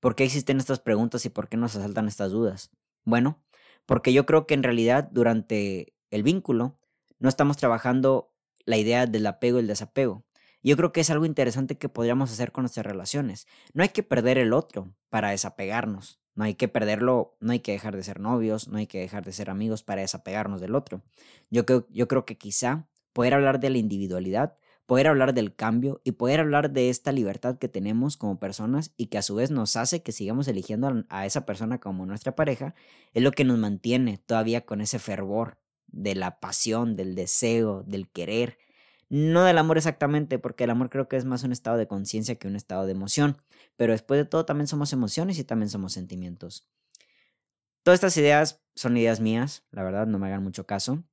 ¿Por 0.00 0.14
qué 0.14 0.24
existen 0.24 0.58
estas 0.58 0.80
preguntas 0.80 1.24
y 1.26 1.30
por 1.30 1.48
qué 1.48 1.56
nos 1.56 1.76
asaltan 1.76 2.08
estas 2.08 2.30
dudas? 2.30 2.70
Bueno, 3.04 3.42
porque 3.86 4.12
yo 4.12 4.26
creo 4.26 4.46
que 4.46 4.54
en 4.54 4.62
realidad 4.62 5.08
durante 5.10 5.94
el 6.10 6.22
vínculo 6.22 6.76
no 7.18 7.28
estamos 7.28 7.56
trabajando 7.56 8.34
la 8.64 8.76
idea 8.76 9.06
del 9.06 9.26
apego 9.26 9.58
y 9.58 9.60
el 9.62 9.66
desapego. 9.66 10.26
Yo 10.62 10.76
creo 10.76 10.92
que 10.92 11.00
es 11.00 11.10
algo 11.10 11.26
interesante 11.26 11.78
que 11.78 11.88
podríamos 11.88 12.32
hacer 12.32 12.50
con 12.50 12.62
nuestras 12.62 12.84
relaciones. 12.84 13.46
No 13.72 13.84
hay 13.84 13.90
que 13.90 14.02
perder 14.02 14.36
el 14.36 14.52
otro 14.52 14.92
para 15.08 15.30
desapegarnos. 15.30 16.20
No 16.34 16.44
hay 16.44 16.54
que 16.54 16.68
perderlo, 16.68 17.36
no 17.40 17.52
hay 17.52 17.60
que 17.60 17.72
dejar 17.72 17.96
de 17.96 18.02
ser 18.02 18.20
novios, 18.20 18.68
no 18.68 18.76
hay 18.76 18.86
que 18.86 18.98
dejar 18.98 19.24
de 19.24 19.32
ser 19.32 19.48
amigos 19.48 19.82
para 19.82 20.02
desapegarnos 20.02 20.60
del 20.60 20.74
otro. 20.74 21.02
Yo 21.50 21.64
creo, 21.64 21.86
yo 21.88 22.08
creo 22.08 22.26
que 22.26 22.36
quizá 22.36 22.88
poder 23.14 23.32
hablar 23.32 23.58
de 23.58 23.70
la 23.70 23.78
individualidad, 23.78 24.56
poder 24.86 25.08
hablar 25.08 25.34
del 25.34 25.54
cambio 25.54 26.00
y 26.04 26.12
poder 26.12 26.40
hablar 26.40 26.70
de 26.70 26.90
esta 26.90 27.12
libertad 27.12 27.58
que 27.58 27.68
tenemos 27.68 28.16
como 28.16 28.38
personas 28.38 28.92
y 28.96 29.06
que 29.06 29.18
a 29.18 29.22
su 29.22 29.34
vez 29.34 29.50
nos 29.50 29.76
hace 29.76 30.02
que 30.02 30.12
sigamos 30.12 30.48
eligiendo 30.48 31.04
a 31.08 31.26
esa 31.26 31.44
persona 31.44 31.78
como 31.78 32.06
nuestra 32.06 32.36
pareja, 32.36 32.74
es 33.12 33.22
lo 33.22 33.32
que 33.32 33.44
nos 33.44 33.58
mantiene 33.58 34.18
todavía 34.18 34.64
con 34.64 34.80
ese 34.80 34.98
fervor 34.98 35.58
de 35.88 36.14
la 36.14 36.38
pasión, 36.40 36.96
del 36.96 37.14
deseo, 37.14 37.82
del 37.82 38.08
querer, 38.08 38.58
no 39.08 39.44
del 39.44 39.58
amor 39.58 39.76
exactamente, 39.76 40.38
porque 40.38 40.64
el 40.64 40.70
amor 40.70 40.90
creo 40.90 41.08
que 41.08 41.16
es 41.16 41.24
más 41.24 41.44
un 41.44 41.52
estado 41.52 41.76
de 41.76 41.86
conciencia 41.86 42.36
que 42.36 42.48
un 42.48 42.56
estado 42.56 42.86
de 42.86 42.92
emoción. 42.92 43.36
Pero 43.76 43.92
después 43.92 44.18
de 44.18 44.24
todo 44.24 44.44
también 44.44 44.66
somos 44.66 44.92
emociones 44.92 45.38
y 45.38 45.44
también 45.44 45.70
somos 45.70 45.92
sentimientos. 45.92 46.68
Todas 47.82 47.98
estas 47.98 48.16
ideas 48.16 48.64
son 48.74 48.96
ideas 48.96 49.20
mías, 49.20 49.64
la 49.70 49.84
verdad, 49.84 50.06
no 50.06 50.18
me 50.18 50.26
hagan 50.26 50.42
mucho 50.42 50.66
caso. 50.66 51.04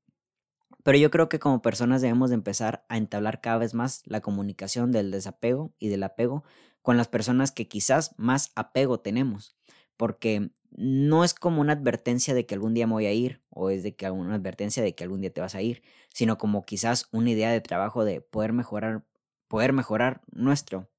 Pero 0.84 0.98
yo 0.98 1.10
creo 1.10 1.30
que 1.30 1.40
como 1.40 1.62
personas 1.62 2.02
debemos 2.02 2.30
de 2.30 2.36
empezar 2.36 2.86
a 2.90 2.98
entablar 2.98 3.42
cada 3.42 3.58
vez 3.58 3.74
más 3.74 4.04
la 4.06 4.22
comunicación 4.22 4.92
del 4.92 5.12
desapego 5.12 5.74
y 5.80 5.88
del 5.88 6.04
apego 6.04 6.44
con 6.82 6.98
las 6.98 7.08
personas 7.08 7.52
que 7.52 7.68
quizás 7.68 8.14
más 8.18 8.52
apego 8.56 9.00
tenemos. 9.00 9.56
Porque 9.96 10.52
no 10.76 11.24
es 11.24 11.34
como 11.34 11.62
una 11.62 11.74
advertencia 11.74 12.34
de 12.34 12.46
que 12.46 12.56
algún 12.56 12.74
día 12.74 12.88
me 12.88 12.94
voy 12.94 13.06
a 13.06 13.14
ir 13.14 13.42
o 13.50 13.70
es 13.70 13.84
de 13.84 13.96
que 13.96 14.10
una 14.10 14.36
advertencia 14.36 14.84
de 14.84 14.94
que 14.94 15.04
algún 15.04 15.22
día 15.22 15.32
te 15.32 15.42
vas 15.42 15.56
a 15.56 15.62
ir, 15.62 15.84
sino 16.10 16.38
como 16.38 16.66
quizás 16.66 17.08
una 17.12 17.30
idea 17.30 17.52
de 17.52 17.62
trabajo 17.62 18.04
de 18.04 18.22
poder 18.22 18.52
mejorar, 18.54 19.06
poder 19.48 19.72
mejorar 19.72 20.22
nuestro, 20.32 20.90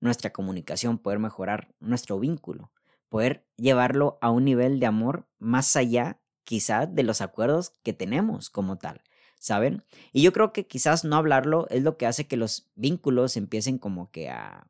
nuestra 0.00 0.30
comunicación, 0.32 0.98
poder 0.98 1.18
mejorar 1.18 1.74
nuestro 1.80 2.18
vínculo, 2.18 2.72
poder 3.08 3.46
llevarlo 3.56 4.18
a 4.20 4.30
un 4.30 4.44
nivel 4.44 4.80
de 4.80 4.86
amor 4.86 5.26
más 5.38 5.76
allá 5.76 6.20
quizás 6.42 6.94
de 6.94 7.04
los 7.04 7.20
acuerdos 7.20 7.72
que 7.82 7.92
tenemos 7.94 8.50
como 8.50 8.76
tal. 8.76 9.02
¿Saben? 9.44 9.84
Y 10.14 10.22
yo 10.22 10.32
creo 10.32 10.54
que 10.54 10.66
quizás 10.66 11.04
no 11.04 11.16
hablarlo 11.16 11.66
es 11.68 11.82
lo 11.82 11.98
que 11.98 12.06
hace 12.06 12.26
que 12.26 12.38
los 12.38 12.70
vínculos 12.76 13.36
empiecen 13.36 13.76
como 13.76 14.10
que 14.10 14.30
a 14.30 14.66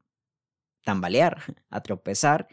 tambalear, 0.83 1.39
a 1.71 1.81
tropezar 1.81 2.49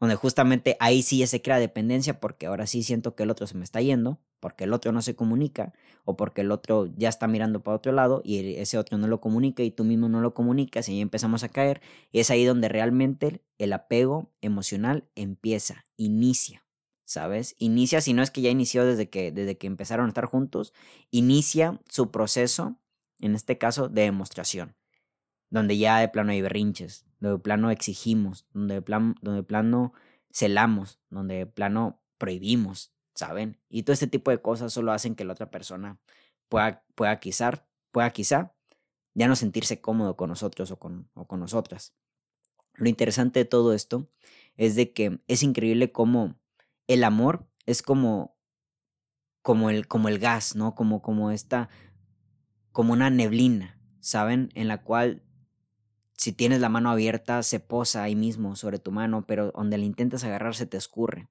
donde 0.00 0.16
justamente 0.16 0.76
ahí 0.80 1.02
sí 1.02 1.18
ya 1.18 1.26
se 1.26 1.42
crea 1.42 1.58
dependencia 1.58 2.18
porque 2.18 2.46
ahora 2.46 2.66
sí 2.66 2.82
siento 2.82 3.14
que 3.14 3.22
el 3.24 3.30
otro 3.30 3.46
se 3.46 3.56
me 3.56 3.64
está 3.64 3.80
yendo, 3.80 4.20
porque 4.40 4.64
el 4.64 4.72
otro 4.72 4.92
no 4.92 5.02
se 5.02 5.14
comunica 5.14 5.72
o 6.04 6.16
porque 6.16 6.42
el 6.42 6.50
otro 6.50 6.86
ya 6.96 7.08
está 7.08 7.26
mirando 7.26 7.62
para 7.62 7.76
otro 7.76 7.92
lado 7.92 8.22
y 8.24 8.56
ese 8.56 8.78
otro 8.78 8.98
no 8.98 9.06
lo 9.06 9.20
comunica 9.20 9.62
y 9.62 9.70
tú 9.70 9.84
mismo 9.84 10.08
no 10.08 10.20
lo 10.20 10.34
comunicas 10.34 10.88
y 10.88 10.92
ahí 10.92 11.00
empezamos 11.00 11.44
a 11.44 11.48
caer. 11.50 11.80
Es 12.12 12.30
ahí 12.30 12.44
donde 12.44 12.68
realmente 12.68 13.42
el 13.58 13.72
apego 13.72 14.30
emocional 14.40 15.04
empieza, 15.14 15.84
inicia, 15.96 16.63
¿sabes? 17.04 17.54
Inicia, 17.58 18.00
si 18.00 18.12
no 18.12 18.22
es 18.22 18.30
que 18.30 18.40
ya 18.40 18.50
inició 18.50 18.84
desde 18.84 19.08
que, 19.08 19.32
desde 19.32 19.58
que 19.58 19.66
empezaron 19.66 20.06
a 20.06 20.08
estar 20.08 20.26
juntos, 20.26 20.72
inicia 21.10 21.80
su 21.88 22.10
proceso, 22.10 22.78
en 23.20 23.34
este 23.34 23.58
caso, 23.58 23.88
de 23.88 24.02
demostración 24.02 24.76
donde 25.54 25.78
ya 25.78 26.00
de 26.00 26.08
plano 26.08 26.32
hay 26.32 26.42
berrinches, 26.42 27.06
donde 27.20 27.36
de 27.36 27.42
plano 27.42 27.70
exigimos, 27.70 28.44
donde 28.52 28.80
de, 28.80 28.80
donde 28.80 29.36
de 29.36 29.42
plano 29.44 29.92
celamos, 30.32 30.98
donde 31.10 31.36
de 31.36 31.46
plano 31.46 32.02
prohibimos, 32.18 32.92
¿saben? 33.14 33.60
Y 33.68 33.84
todo 33.84 33.94
este 33.94 34.08
tipo 34.08 34.32
de 34.32 34.42
cosas 34.42 34.72
solo 34.72 34.90
hacen 34.90 35.14
que 35.14 35.24
la 35.24 35.32
otra 35.32 35.52
persona 35.52 36.00
pueda, 36.48 36.84
pueda, 36.96 37.20
quizá, 37.20 37.68
pueda 37.92 38.10
quizá 38.10 38.52
ya 39.14 39.28
no 39.28 39.36
sentirse 39.36 39.80
cómodo 39.80 40.16
con 40.16 40.28
nosotros 40.28 40.72
o 40.72 40.80
con, 40.80 41.08
o 41.14 41.28
con 41.28 41.38
nosotras. 41.38 41.94
Lo 42.74 42.88
interesante 42.88 43.38
de 43.38 43.44
todo 43.44 43.74
esto 43.74 44.08
es 44.56 44.74
de 44.74 44.92
que 44.92 45.20
es 45.28 45.44
increíble 45.44 45.92
cómo 45.92 46.34
el 46.86 47.04
amor 47.04 47.48
es 47.66 47.82
como, 47.82 48.36
como, 49.42 49.70
el, 49.70 49.86
como 49.86 50.08
el 50.08 50.18
gas, 50.18 50.56
¿no? 50.56 50.74
Como, 50.74 51.02
como 51.02 51.30
esta, 51.30 51.68
como 52.72 52.92
una 52.92 53.10
neblina, 53.10 53.80
¿saben? 54.00 54.50
En 54.54 54.68
la 54.68 54.82
cual 54.82 55.22
si 56.16 56.32
tienes 56.32 56.60
la 56.60 56.68
mano 56.68 56.90
abierta, 56.90 57.42
se 57.42 57.60
posa 57.60 58.02
ahí 58.02 58.14
mismo 58.14 58.56
sobre 58.56 58.78
tu 58.78 58.92
mano, 58.92 59.26
pero 59.26 59.50
donde 59.52 59.78
la 59.78 59.84
intentas 59.84 60.24
agarrar 60.24 60.54
se 60.54 60.66
te 60.66 60.76
escurre. 60.76 61.28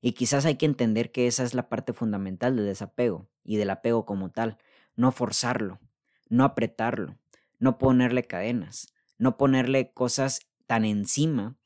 Y 0.00 0.12
quizás 0.12 0.44
hay 0.44 0.56
que 0.56 0.66
entender 0.66 1.12
que 1.12 1.26
esa 1.26 1.44
es 1.44 1.54
la 1.54 1.68
parte 1.68 1.92
fundamental 1.92 2.56
del 2.56 2.66
desapego 2.66 3.28
y 3.44 3.56
del 3.56 3.70
apego 3.70 4.04
como 4.04 4.30
tal. 4.30 4.58
No 4.96 5.12
forzarlo, 5.12 5.80
no 6.28 6.44
apretarlo, 6.44 7.16
no 7.58 7.78
ponerle 7.78 8.24
cadenas, 8.24 8.92
no 9.16 9.36
ponerle 9.36 9.92
cosas 9.92 10.40
tan 10.66 10.84
encima 10.84 11.56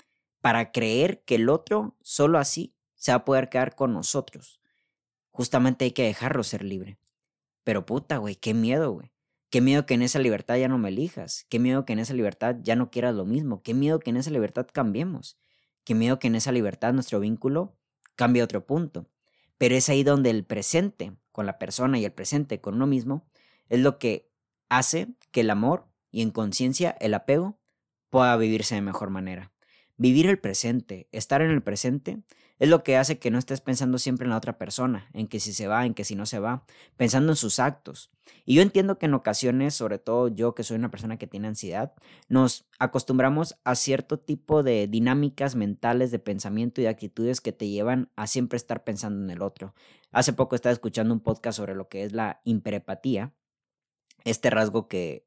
para 0.41 0.71
creer 0.71 1.25
que 1.25 1.37
el 1.37 1.49
otro 1.49 1.97
solo 2.03 2.39
así 2.39 2.76
se 2.97 3.13
va 3.13 3.17
a 3.17 3.25
poder 3.25 3.49
quedar 3.49 3.75
con 3.75 3.93
nosotros. 3.93 4.61
Justamente 5.31 5.85
hay 5.85 5.93
que 5.93 6.05
dejarlo 6.05 6.43
ser 6.43 6.65
libre. 6.65 6.99
Pero 7.65 7.87
puta, 7.87 8.19
güey, 8.19 8.37
qué 8.37 8.55
miedo, 8.55 8.93
güey. 8.93 9.13
Qué 9.51 9.61
miedo 9.61 9.87
que 9.87 9.95
en 9.95 10.03
esa 10.03 10.19
libertad 10.19 10.57
ya 10.57 10.69
no 10.69 10.79
me 10.79 10.89
elijas. 10.89 11.47
Qué 11.49 11.59
miedo 11.59 11.85
que 11.85 11.93
en 11.93 12.01
esa 12.01 12.15
libertad 12.15 12.57
ya 12.63 12.77
no 12.77 12.91
quieras 12.91 13.15
lo 13.15 13.25
mismo. 13.25 13.63
Qué 13.63 13.75
miedo 13.75 14.01
que 14.01 14.11
en 14.11 14.17
esa 14.17 14.31
libertad 14.31 14.67
cambiemos. 14.73 15.39
Qué 15.85 15.95
miedo 15.95 16.19
que 16.19 16.27
en 16.27 16.35
esa 16.35 16.53
libertad 16.53 16.93
nuestro 16.93 17.21
vínculo 17.21 17.77
cambie 18.17 18.43
a 18.43 18.45
otro 18.45 18.67
punto. 18.67 19.07
Pero 19.59 19.75
es 19.75 19.89
ahí 19.89 20.03
donde 20.03 20.31
el 20.31 20.45
presente 20.45 21.17
con 21.33 21.47
la 21.47 21.59
persona 21.59 21.99
y 21.99 22.05
el 22.05 22.13
presente 22.13 22.61
con 22.61 22.75
uno 22.75 22.87
mismo 22.87 23.27
es 23.69 23.81
lo 23.81 23.99
que 23.99 24.31
hace 24.69 25.09
que 25.31 25.43
el 25.43 25.51
amor 25.51 25.87
y 26.11 26.23
en 26.23 26.31
conciencia 26.31 26.97
el 27.01 27.15
apego 27.15 27.59
pueda 28.11 28.37
vivirse 28.37 28.75
de 28.75 28.81
mejor 28.81 29.11
manera. 29.11 29.53
Vivir 29.99 30.27
el 30.27 30.39
presente, 30.39 31.09
estar 31.13 31.41
en 31.41 31.51
el 31.51 31.63
presente, 31.63 32.23
es 32.59 32.69
lo 32.69 32.83
que 32.83 32.97
hace 32.97 33.19
que 33.19 33.31
no 33.31 33.39
estés 33.39 33.61
pensando 33.61 33.99
siempre 33.99 34.25
en 34.25 34.31
la 34.31 34.37
otra 34.37 34.59
persona, 34.59 35.09
en 35.13 35.27
que 35.27 35.41
si 35.41 35.53
se 35.53 35.69
va, 35.69 35.85
en 35.85 35.95
que 35.95 36.05
si 36.05 36.17
no 36.17 36.27
se 36.27 36.39
va, 36.39 36.65
pensando 36.97 37.33
en 37.33 37.37
sus 37.37 37.59
actos. 37.59 38.11
Y 38.45 38.55
yo 38.55 38.63
entiendo 38.63 38.99
que 38.99 39.07
en 39.07 39.15
ocasiones, 39.15 39.75
sobre 39.75 39.99
todo 39.99 40.29
yo 40.29 40.55
que 40.55 40.63
soy 40.63 40.77
una 40.77 40.91
persona 40.91 41.19
que 41.19 41.27
tiene 41.27 41.49
ansiedad, 41.49 41.93
nos 42.29 42.67
acostumbramos 42.79 43.57
a 43.65 43.75
cierto 43.75 44.19
tipo 44.19 44.63
de 44.63 44.87
dinámicas 44.87 45.55
mentales 45.55 46.11
de 46.11 46.19
pensamiento 46.19 46.81
y 46.81 46.85
de 46.85 46.91
actitudes 46.91 47.41
que 47.41 47.53
te 47.53 47.69
llevan 47.69 48.11
a 48.17 48.27
siempre 48.27 48.57
estar 48.57 48.85
pensando 48.85 49.23
en 49.23 49.31
el 49.31 49.43
otro. 49.43 49.75
Hace 50.11 50.33
poco 50.33 50.57
estaba 50.57 50.73
escuchando 50.73 51.13
un 51.13 51.21
podcast 51.21 51.57
sobre 51.57 51.75
lo 51.75 51.89
que 51.89 52.05
es 52.05 52.13
la 52.13 52.41
imperepatía, 52.45 53.33
este 54.27 54.51
rasgo 54.51 54.89
que, 54.89 55.25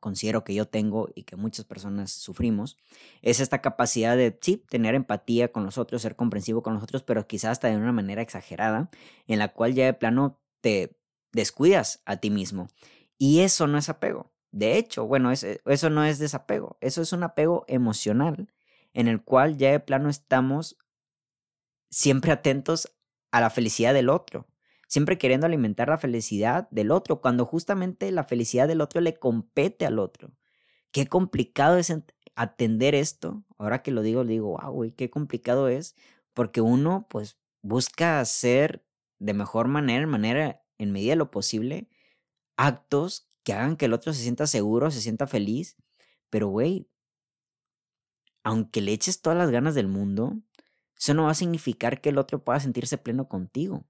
considero 0.00 0.42
que 0.42 0.52
yo 0.52 0.66
tengo 0.66 1.08
y 1.14 1.22
que 1.22 1.36
muchas 1.36 1.64
personas 1.64 2.10
sufrimos, 2.10 2.76
es 3.22 3.38
esta 3.38 3.62
capacidad 3.62 4.16
de, 4.16 4.36
sí, 4.40 4.56
tener 4.68 4.96
empatía 4.96 5.52
con 5.52 5.64
los 5.64 5.78
otros, 5.78 6.02
ser 6.02 6.16
comprensivo 6.16 6.62
con 6.62 6.74
los 6.74 6.82
otros, 6.82 7.04
pero 7.04 7.28
quizás 7.28 7.52
hasta 7.52 7.68
de 7.68 7.76
una 7.76 7.92
manera 7.92 8.22
exagerada, 8.22 8.90
en 9.28 9.38
la 9.38 9.52
cual 9.52 9.74
ya 9.74 9.86
de 9.86 9.94
plano 9.94 10.40
te 10.60 10.98
descuidas 11.32 12.02
a 12.04 12.16
ti 12.16 12.30
mismo. 12.30 12.68
Y 13.16 13.40
eso 13.40 13.68
no 13.68 13.78
es 13.78 13.88
apego. 13.88 14.32
De 14.50 14.76
hecho, 14.76 15.06
bueno, 15.06 15.30
eso 15.30 15.90
no 15.90 16.04
es 16.04 16.18
desapego, 16.18 16.78
eso 16.80 17.02
es 17.02 17.12
un 17.12 17.22
apego 17.22 17.64
emocional 17.68 18.52
en 18.92 19.06
el 19.06 19.22
cual 19.22 19.56
ya 19.56 19.70
de 19.70 19.80
plano 19.80 20.08
estamos 20.08 20.78
siempre 21.90 22.32
atentos 22.32 22.92
a 23.30 23.40
la 23.40 23.50
felicidad 23.50 23.94
del 23.94 24.08
otro, 24.08 24.46
siempre 24.86 25.18
queriendo 25.18 25.46
alimentar 25.46 25.88
la 25.88 25.98
felicidad 25.98 26.68
del 26.70 26.90
otro, 26.90 27.20
cuando 27.20 27.44
justamente 27.46 28.10
la 28.12 28.24
felicidad 28.24 28.68
del 28.68 28.80
otro 28.80 29.00
le 29.00 29.14
compete 29.14 29.86
al 29.86 29.98
otro. 29.98 30.32
Qué 30.92 31.06
complicado 31.06 31.78
es 31.78 31.92
atender 32.36 32.94
esto. 32.94 33.44
Ahora 33.58 33.82
que 33.82 33.90
lo 33.90 34.02
digo, 34.02 34.24
digo, 34.24 34.58
wow, 34.60 34.72
güey, 34.72 34.92
qué 34.92 35.10
complicado 35.10 35.68
es, 35.68 35.96
porque 36.34 36.60
uno 36.60 37.06
pues 37.10 37.38
busca 37.62 38.20
hacer 38.20 38.84
de 39.18 39.34
mejor 39.34 39.68
manera, 39.68 40.06
manera, 40.06 40.62
en 40.78 40.92
medida 40.92 41.12
de 41.12 41.16
lo 41.16 41.30
posible, 41.30 41.88
actos 42.56 43.28
que 43.42 43.52
hagan 43.52 43.76
que 43.76 43.86
el 43.86 43.92
otro 43.94 44.12
se 44.12 44.22
sienta 44.22 44.46
seguro, 44.46 44.90
se 44.90 45.00
sienta 45.00 45.26
feliz. 45.26 45.76
Pero, 46.30 46.48
güey, 46.48 46.88
aunque 48.44 48.80
le 48.80 48.92
eches 48.92 49.22
todas 49.22 49.38
las 49.38 49.50
ganas 49.50 49.74
del 49.74 49.88
mundo, 49.88 50.38
eso 50.98 51.14
no 51.14 51.24
va 51.24 51.30
a 51.32 51.34
significar 51.34 52.00
que 52.00 52.10
el 52.10 52.18
otro 52.18 52.44
pueda 52.44 52.60
sentirse 52.60 52.98
pleno 52.98 53.28
contigo. 53.28 53.86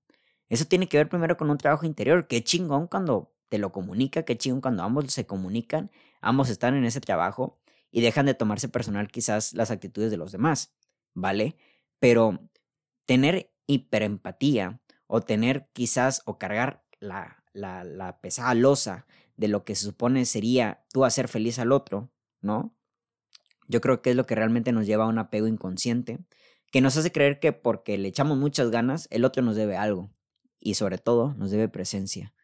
Eso 0.48 0.64
tiene 0.64 0.88
que 0.88 0.96
ver 0.98 1.08
primero 1.08 1.36
con 1.36 1.50
un 1.50 1.58
trabajo 1.58 1.86
interior. 1.86 2.26
Qué 2.28 2.42
chingón 2.42 2.86
cuando 2.86 3.32
te 3.48 3.58
lo 3.58 3.72
comunica, 3.72 4.24
qué 4.24 4.36
chingón 4.36 4.60
cuando 4.60 4.82
ambos 4.82 5.12
se 5.12 5.26
comunican, 5.26 5.90
ambos 6.20 6.50
están 6.50 6.74
en 6.74 6.84
ese 6.84 7.00
trabajo 7.00 7.58
y 7.90 8.00
dejan 8.00 8.26
de 8.26 8.34
tomarse 8.34 8.68
personal 8.68 9.08
quizás 9.08 9.54
las 9.54 9.70
actitudes 9.70 10.10
de 10.10 10.16
los 10.16 10.32
demás, 10.32 10.74
¿vale? 11.14 11.56
Pero 11.98 12.48
tener 13.06 13.52
hiperempatía 13.66 14.80
o 15.06 15.20
tener 15.22 15.68
quizás 15.72 16.22
o 16.26 16.38
cargar 16.38 16.84
la, 17.00 17.44
la, 17.52 17.84
la 17.84 18.20
pesada 18.20 18.54
losa 18.54 19.06
de 19.36 19.48
lo 19.48 19.64
que 19.64 19.74
se 19.74 19.84
supone 19.84 20.24
sería 20.24 20.84
tú 20.92 21.04
hacer 21.04 21.28
feliz 21.28 21.58
al 21.58 21.72
otro, 21.72 22.10
¿no? 22.40 22.74
Yo 23.68 23.80
creo 23.80 24.02
que 24.02 24.10
es 24.10 24.16
lo 24.16 24.26
que 24.26 24.34
realmente 24.34 24.72
nos 24.72 24.86
lleva 24.86 25.04
a 25.04 25.08
un 25.08 25.18
apego 25.18 25.46
inconsciente, 25.46 26.18
que 26.70 26.80
nos 26.80 26.96
hace 26.96 27.12
creer 27.12 27.40
que 27.40 27.52
porque 27.52 27.98
le 27.98 28.08
echamos 28.08 28.38
muchas 28.38 28.70
ganas, 28.70 29.08
el 29.10 29.24
otro 29.24 29.42
nos 29.42 29.56
debe 29.56 29.76
algo. 29.76 30.10
Y 30.66 30.74
sobre 30.74 30.98
todo, 30.98 31.32
nos 31.34 31.52
debe 31.52 31.68
presencia. 31.68 32.34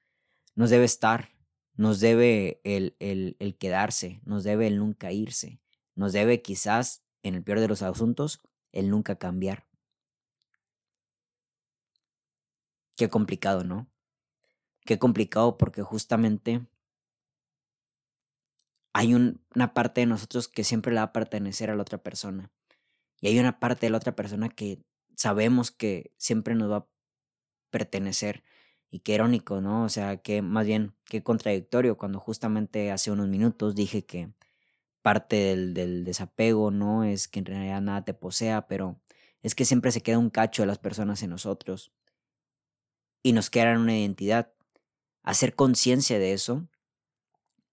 Nos 0.54 0.70
debe 0.70 0.84
estar. 0.84 1.30
Nos 1.74 1.98
debe 1.98 2.60
el, 2.62 2.94
el, 3.00 3.36
el 3.40 3.58
quedarse. 3.58 4.20
Nos 4.24 4.44
debe 4.44 4.68
el 4.68 4.78
nunca 4.78 5.10
irse. 5.10 5.60
Nos 5.96 6.12
debe 6.12 6.40
quizás, 6.40 7.02
en 7.24 7.34
el 7.34 7.42
peor 7.42 7.58
de 7.58 7.66
los 7.66 7.82
asuntos, 7.82 8.40
el 8.70 8.90
nunca 8.90 9.16
cambiar. 9.16 9.66
Qué 12.94 13.08
complicado, 13.08 13.64
¿no? 13.64 13.90
Qué 14.84 15.00
complicado 15.00 15.58
porque 15.58 15.82
justamente 15.82 16.64
hay 18.92 19.14
una 19.14 19.74
parte 19.74 20.02
de 20.02 20.06
nosotros 20.06 20.46
que 20.46 20.62
siempre 20.62 20.92
le 20.92 21.00
va 21.00 21.06
a 21.06 21.12
pertenecer 21.12 21.70
a 21.70 21.74
la 21.74 21.82
otra 21.82 21.98
persona. 21.98 22.52
Y 23.20 23.26
hay 23.26 23.40
una 23.40 23.58
parte 23.58 23.86
de 23.86 23.90
la 23.90 23.96
otra 23.96 24.14
persona 24.14 24.48
que 24.48 24.80
sabemos 25.16 25.72
que 25.72 26.14
siempre 26.18 26.54
nos 26.54 26.70
va 26.70 26.91
pertenecer. 27.72 28.44
Y 28.90 29.00
qué 29.00 29.14
irónico, 29.14 29.60
¿no? 29.60 29.84
O 29.84 29.88
sea, 29.88 30.18
que 30.18 30.42
más 30.42 30.66
bien, 30.66 30.94
qué 31.06 31.24
contradictorio 31.24 31.96
cuando 31.98 32.20
justamente 32.20 32.92
hace 32.92 33.10
unos 33.10 33.28
minutos 33.28 33.74
dije 33.74 34.04
que 34.06 34.30
parte 35.02 35.56
del, 35.56 36.04
desapego 36.04 36.70
no 36.70 37.04
es 37.04 37.28
que 37.28 37.40
en 37.40 37.46
realidad 37.46 37.80
nada 37.82 38.04
te 38.04 38.14
posea, 38.14 38.68
pero 38.68 39.00
es 39.42 39.54
que 39.54 39.64
siempre 39.64 39.92
se 39.92 40.02
queda 40.02 40.18
un 40.18 40.30
cacho 40.30 40.62
de 40.62 40.66
las 40.66 40.78
personas 40.78 41.22
en 41.22 41.30
nosotros 41.30 41.92
y 43.22 43.32
nos 43.32 43.50
queda 43.50 43.76
una 43.78 43.98
identidad. 43.98 44.52
Hacer 45.22 45.54
conciencia 45.54 46.18
de 46.18 46.32
eso 46.32 46.68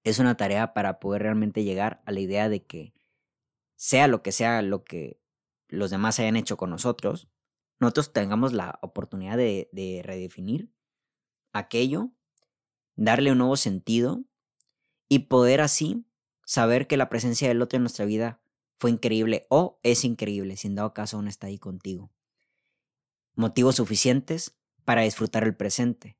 es 0.03 0.20
una 0.20 0.38
tarea 0.38 0.74
para 0.74 1.00
poder 1.00 1.24
realmente 1.24 1.63
llegar 1.63 2.01
a 2.06 2.12
la 2.12 2.20
idea 2.22 2.50
de 2.50 2.63
que 2.65 2.94
sea 3.75 4.08
lo 4.08 4.24
que 4.24 4.32
sea 4.32 4.62
lo 4.62 4.84
que 4.84 5.20
los 5.68 5.91
demás 5.91 6.20
hayan 6.20 6.36
hecho 6.36 6.58
con 6.58 6.70
nosotros, 6.70 7.27
nosotros 7.79 8.13
tengamos 8.13 8.53
la 8.53 8.79
oportunidad 8.81 9.38
de, 9.38 9.69
de 9.71 10.01
redefinir 10.03 10.71
aquello, 11.53 12.11
darle 12.96 13.31
un 13.31 13.39
nuevo 13.39 13.55
sentido 13.55 14.24
y 15.07 15.20
poder 15.20 15.61
así 15.61 16.05
saber 16.46 16.87
que 16.87 16.98
la 16.98 17.09
presencia 17.09 17.48
del 17.48 17.61
otro 17.61 17.77
en 17.77 17.83
nuestra 17.83 18.05
vida 18.05 18.42
fue 18.77 18.92
increíble 18.92 19.46
o 19.50 19.79
es 19.83 20.05
increíble, 20.05 20.55
si 20.55 20.68
en 20.68 20.75
dado 20.75 20.94
caso 20.94 21.18
aún 21.18 21.27
está 21.27 21.48
ahí 21.48 21.57
contigo. 21.57 22.11
Motivos 23.35 23.75
suficientes 23.75 24.57
para 24.85 25.01
disfrutar 25.01 25.44
el 25.44 25.55
presente 25.55 26.18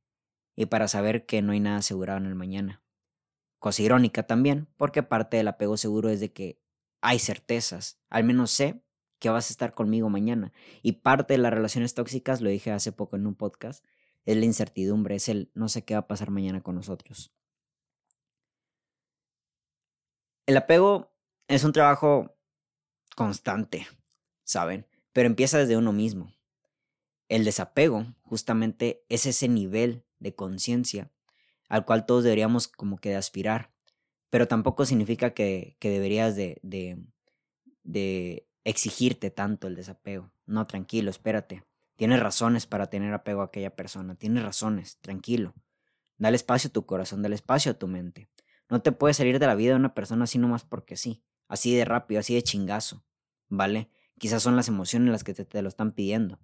y 0.56 0.66
para 0.66 0.88
saber 0.88 1.26
que 1.26 1.42
no 1.42 1.54
hay 1.54 1.60
nada 1.60 1.78
asegurado 1.78 2.20
en 2.20 2.26
el 2.26 2.36
mañana. 2.36 2.84
Cosa 3.60 3.82
irónica 3.82 4.28
también, 4.28 4.68
porque 4.78 5.04
parte 5.04 5.38
del 5.38 5.48
apego 5.48 5.78
seguro 5.78 6.10
es 6.10 6.20
de 6.20 6.32
que 6.32 6.62
hay 7.02 7.20
certezas, 7.20 8.00
al 8.10 8.24
menos 8.24 8.52
sé 8.52 8.84
que 9.20 9.30
vas 9.30 9.50
a 9.50 9.54
estar 9.54 9.74
conmigo 9.74 10.10
mañana. 10.10 10.52
Y 10.82 10.94
parte 10.94 11.34
de 11.34 11.38
las 11.38 11.54
relaciones 11.54 11.94
tóxicas, 11.94 12.42
lo 12.42 12.50
dije 12.50 12.72
hace 12.72 12.92
poco 12.92 13.16
en 13.16 13.28
un 13.28 13.36
podcast, 13.36 13.86
es 14.26 14.38
la 14.38 14.46
incertidumbre, 14.46 15.16
es 15.16 15.30
el 15.30 15.52
no 15.54 15.70
sé 15.70 15.84
qué 15.84 15.94
va 15.94 16.02
a 16.02 16.08
pasar 16.08 16.32
mañana 16.32 16.62
con 16.62 16.76
nosotros. 16.76 17.32
El 20.46 20.58
apego 20.58 21.14
es 21.48 21.64
un 21.64 21.74
trabajo 21.74 22.36
constante, 23.16 23.88
¿saben? 24.44 24.88
Pero 25.14 25.28
empieza 25.28 25.60
desde 25.60 25.78
uno 25.78 25.94
mismo. 25.94 26.34
El 27.28 27.46
desapego 27.46 28.16
justamente 28.24 29.06
es 29.10 29.26
ese 29.26 29.48
nivel 29.48 30.06
de 30.20 30.34
conciencia 30.34 31.12
al 31.70 31.86
cual 31.86 32.06
todos 32.06 32.24
deberíamos 32.24 32.68
como 32.68 32.98
que 32.98 33.16
aspirar, 33.16 33.72
pero 34.32 34.48
tampoco 34.48 34.86
significa 34.86 35.36
que, 35.36 35.78
deberías 35.80 36.36
de, 36.36 36.60
de, 36.64 36.98
de 37.84 38.49
exigirte 38.64 39.32
tanto 39.32 39.68
el 39.68 39.76
desapego. 39.76 40.32
No, 40.46 40.68
tranquilo, 40.68 41.10
espérate. 41.10 41.64
Tienes 41.96 42.20
razones 42.20 42.66
para 42.66 42.90
tener 42.90 43.14
apego 43.14 43.42
a 43.42 43.46
aquella 43.46 43.76
persona, 43.76 44.16
tienes 44.16 44.44
razones, 44.44 45.00
tranquilo. 45.02 45.54
Dale 46.18 46.36
espacio 46.36 46.70
a 46.70 46.74
tu 46.74 46.86
corazón, 46.86 47.22
dale 47.22 47.36
espacio 47.36 47.72
a 47.72 47.76
tu 47.76 47.88
mente. 47.88 48.30
No 48.70 48.82
te 48.82 48.92
puedes 48.92 49.18
salir 49.18 49.40
de 49.40 49.48
la 49.48 49.56
vida 49.56 49.72
de 49.72 49.80
una 49.80 49.94
persona 49.94 50.26
así 50.26 50.38
nomás 50.38 50.64
porque 50.64 50.96
sí, 50.96 51.24
así 51.48 51.76
de 51.76 51.86
rápido, 51.86 52.20
así 52.20 52.36
de 52.36 52.44
chingazo, 52.44 53.04
¿vale? 53.48 53.90
Quizás 54.18 54.44
son 54.44 54.56
las 54.56 54.68
emociones 54.68 55.12
las 55.12 55.24
que 55.24 55.34
te, 55.34 55.46
te 55.46 55.62
lo 55.62 55.70
están 55.70 55.92
pidiendo. 55.92 56.40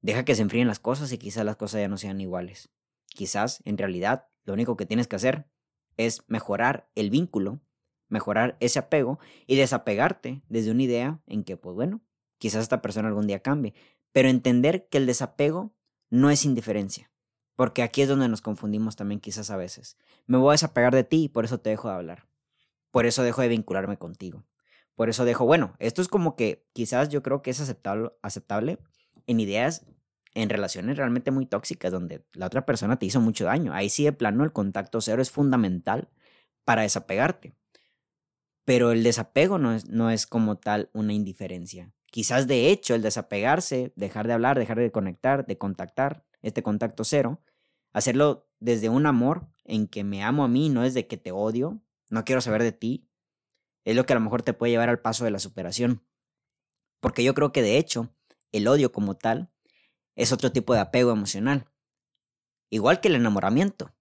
Deja 0.00 0.24
que 0.24 0.34
se 0.34 0.42
enfríen 0.42 0.68
las 0.68 0.78
cosas 0.78 1.10
y 1.12 1.18
quizás 1.18 1.44
las 1.44 1.56
cosas 1.56 1.80
ya 1.80 1.88
no 1.88 1.98
sean 1.98 2.20
iguales. 2.20 2.70
Quizás, 3.06 3.60
en 3.64 3.76
realidad, 3.76 4.28
lo 4.44 4.52
único 4.52 4.76
que 4.76 4.86
tienes 4.86 5.08
que 5.08 5.16
hacer 5.16 5.50
es 5.96 6.22
mejorar 6.28 6.90
el 6.94 7.10
vínculo, 7.10 7.60
mejorar 8.08 8.56
ese 8.60 8.78
apego 8.78 9.18
y 9.46 9.56
desapegarte 9.56 10.42
desde 10.48 10.70
una 10.70 10.82
idea 10.82 11.20
en 11.26 11.44
que, 11.44 11.56
pues 11.56 11.74
bueno, 11.74 12.00
quizás 12.38 12.62
esta 12.62 12.82
persona 12.82 13.08
algún 13.08 13.26
día 13.26 13.40
cambie, 13.40 13.74
pero 14.12 14.28
entender 14.28 14.88
que 14.88 14.98
el 14.98 15.06
desapego 15.06 15.74
no 16.10 16.30
es 16.30 16.44
indiferencia, 16.44 17.10
porque 17.54 17.82
aquí 17.82 18.02
es 18.02 18.08
donde 18.08 18.28
nos 18.28 18.40
confundimos 18.40 18.96
también 18.96 19.20
quizás 19.20 19.50
a 19.50 19.56
veces. 19.56 19.96
Me 20.26 20.38
voy 20.38 20.50
a 20.50 20.52
desapegar 20.52 20.94
de 20.94 21.04
ti 21.04 21.24
y 21.24 21.28
por 21.28 21.44
eso 21.44 21.60
te 21.60 21.70
dejo 21.70 21.88
de 21.88 21.94
hablar, 21.94 22.28
por 22.90 23.06
eso 23.06 23.22
dejo 23.22 23.42
de 23.42 23.48
vincularme 23.48 23.98
contigo, 23.98 24.44
por 24.94 25.08
eso 25.08 25.24
dejo, 25.24 25.44
bueno, 25.44 25.74
esto 25.78 26.02
es 26.02 26.08
como 26.08 26.34
que 26.34 26.66
quizás 26.72 27.08
yo 27.08 27.22
creo 27.22 27.42
que 27.42 27.50
es 27.50 27.60
aceptable, 27.60 28.10
aceptable 28.22 28.78
en 29.26 29.40
ideas 29.40 29.84
en 30.34 30.48
relaciones 30.48 30.96
realmente 30.96 31.30
muy 31.30 31.46
tóxicas 31.46 31.92
donde 31.92 32.24
la 32.32 32.46
otra 32.46 32.64
persona 32.64 32.98
te 32.98 33.06
hizo 33.06 33.20
mucho 33.20 33.44
daño. 33.44 33.72
Ahí 33.72 33.88
sí 33.88 34.04
de 34.04 34.12
plano 34.12 34.44
el 34.44 34.52
contacto 34.52 35.00
cero 35.00 35.22
es 35.22 35.30
fundamental 35.30 36.08
para 36.64 36.82
desapegarte. 36.82 37.54
Pero 38.68 38.92
el 38.92 39.02
desapego 39.02 39.56
no 39.56 39.72
es, 39.72 39.88
no 39.88 40.10
es 40.10 40.26
como 40.26 40.58
tal 40.58 40.90
una 40.92 41.14
indiferencia. 41.14 41.94
Quizás 42.10 42.46
de 42.46 42.68
hecho 42.68 42.94
el 42.94 43.00
desapegarse, 43.00 43.94
dejar 43.96 44.26
de 44.26 44.34
hablar, 44.34 44.58
dejar 44.58 44.78
de 44.78 44.92
conectar, 44.92 45.46
de 45.46 45.56
contactar, 45.56 46.26
este 46.42 46.62
contacto 46.62 47.02
cero, 47.02 47.40
hacerlo 47.94 48.46
desde 48.60 48.90
un 48.90 49.06
amor 49.06 49.48
en 49.64 49.86
que 49.86 50.04
me 50.04 50.22
amo 50.22 50.44
a 50.44 50.48
mí, 50.48 50.68
no 50.68 50.84
es 50.84 50.92
de 50.92 51.06
que 51.06 51.16
te 51.16 51.32
odio, 51.32 51.80
no 52.10 52.26
quiero 52.26 52.42
saber 52.42 52.62
de 52.62 52.72
ti, 52.72 53.08
es 53.86 53.96
lo 53.96 54.04
que 54.04 54.12
a 54.12 54.16
lo 54.16 54.20
mejor 54.20 54.42
te 54.42 54.52
puede 54.52 54.72
llevar 54.72 54.90
al 54.90 55.00
paso 55.00 55.24
de 55.24 55.30
la 55.30 55.38
superación. 55.38 56.04
Porque 57.00 57.24
yo 57.24 57.32
creo 57.32 57.52
que 57.52 57.62
de 57.62 57.78
hecho 57.78 58.14
el 58.52 58.68
odio 58.68 58.92
como 58.92 59.16
tal 59.16 59.50
es 60.14 60.30
otro 60.30 60.52
tipo 60.52 60.74
de 60.74 60.80
apego 60.80 61.10
emocional. 61.10 61.70
Igual 62.68 63.00
que 63.00 63.08
el 63.08 63.14
enamoramiento. 63.14 63.94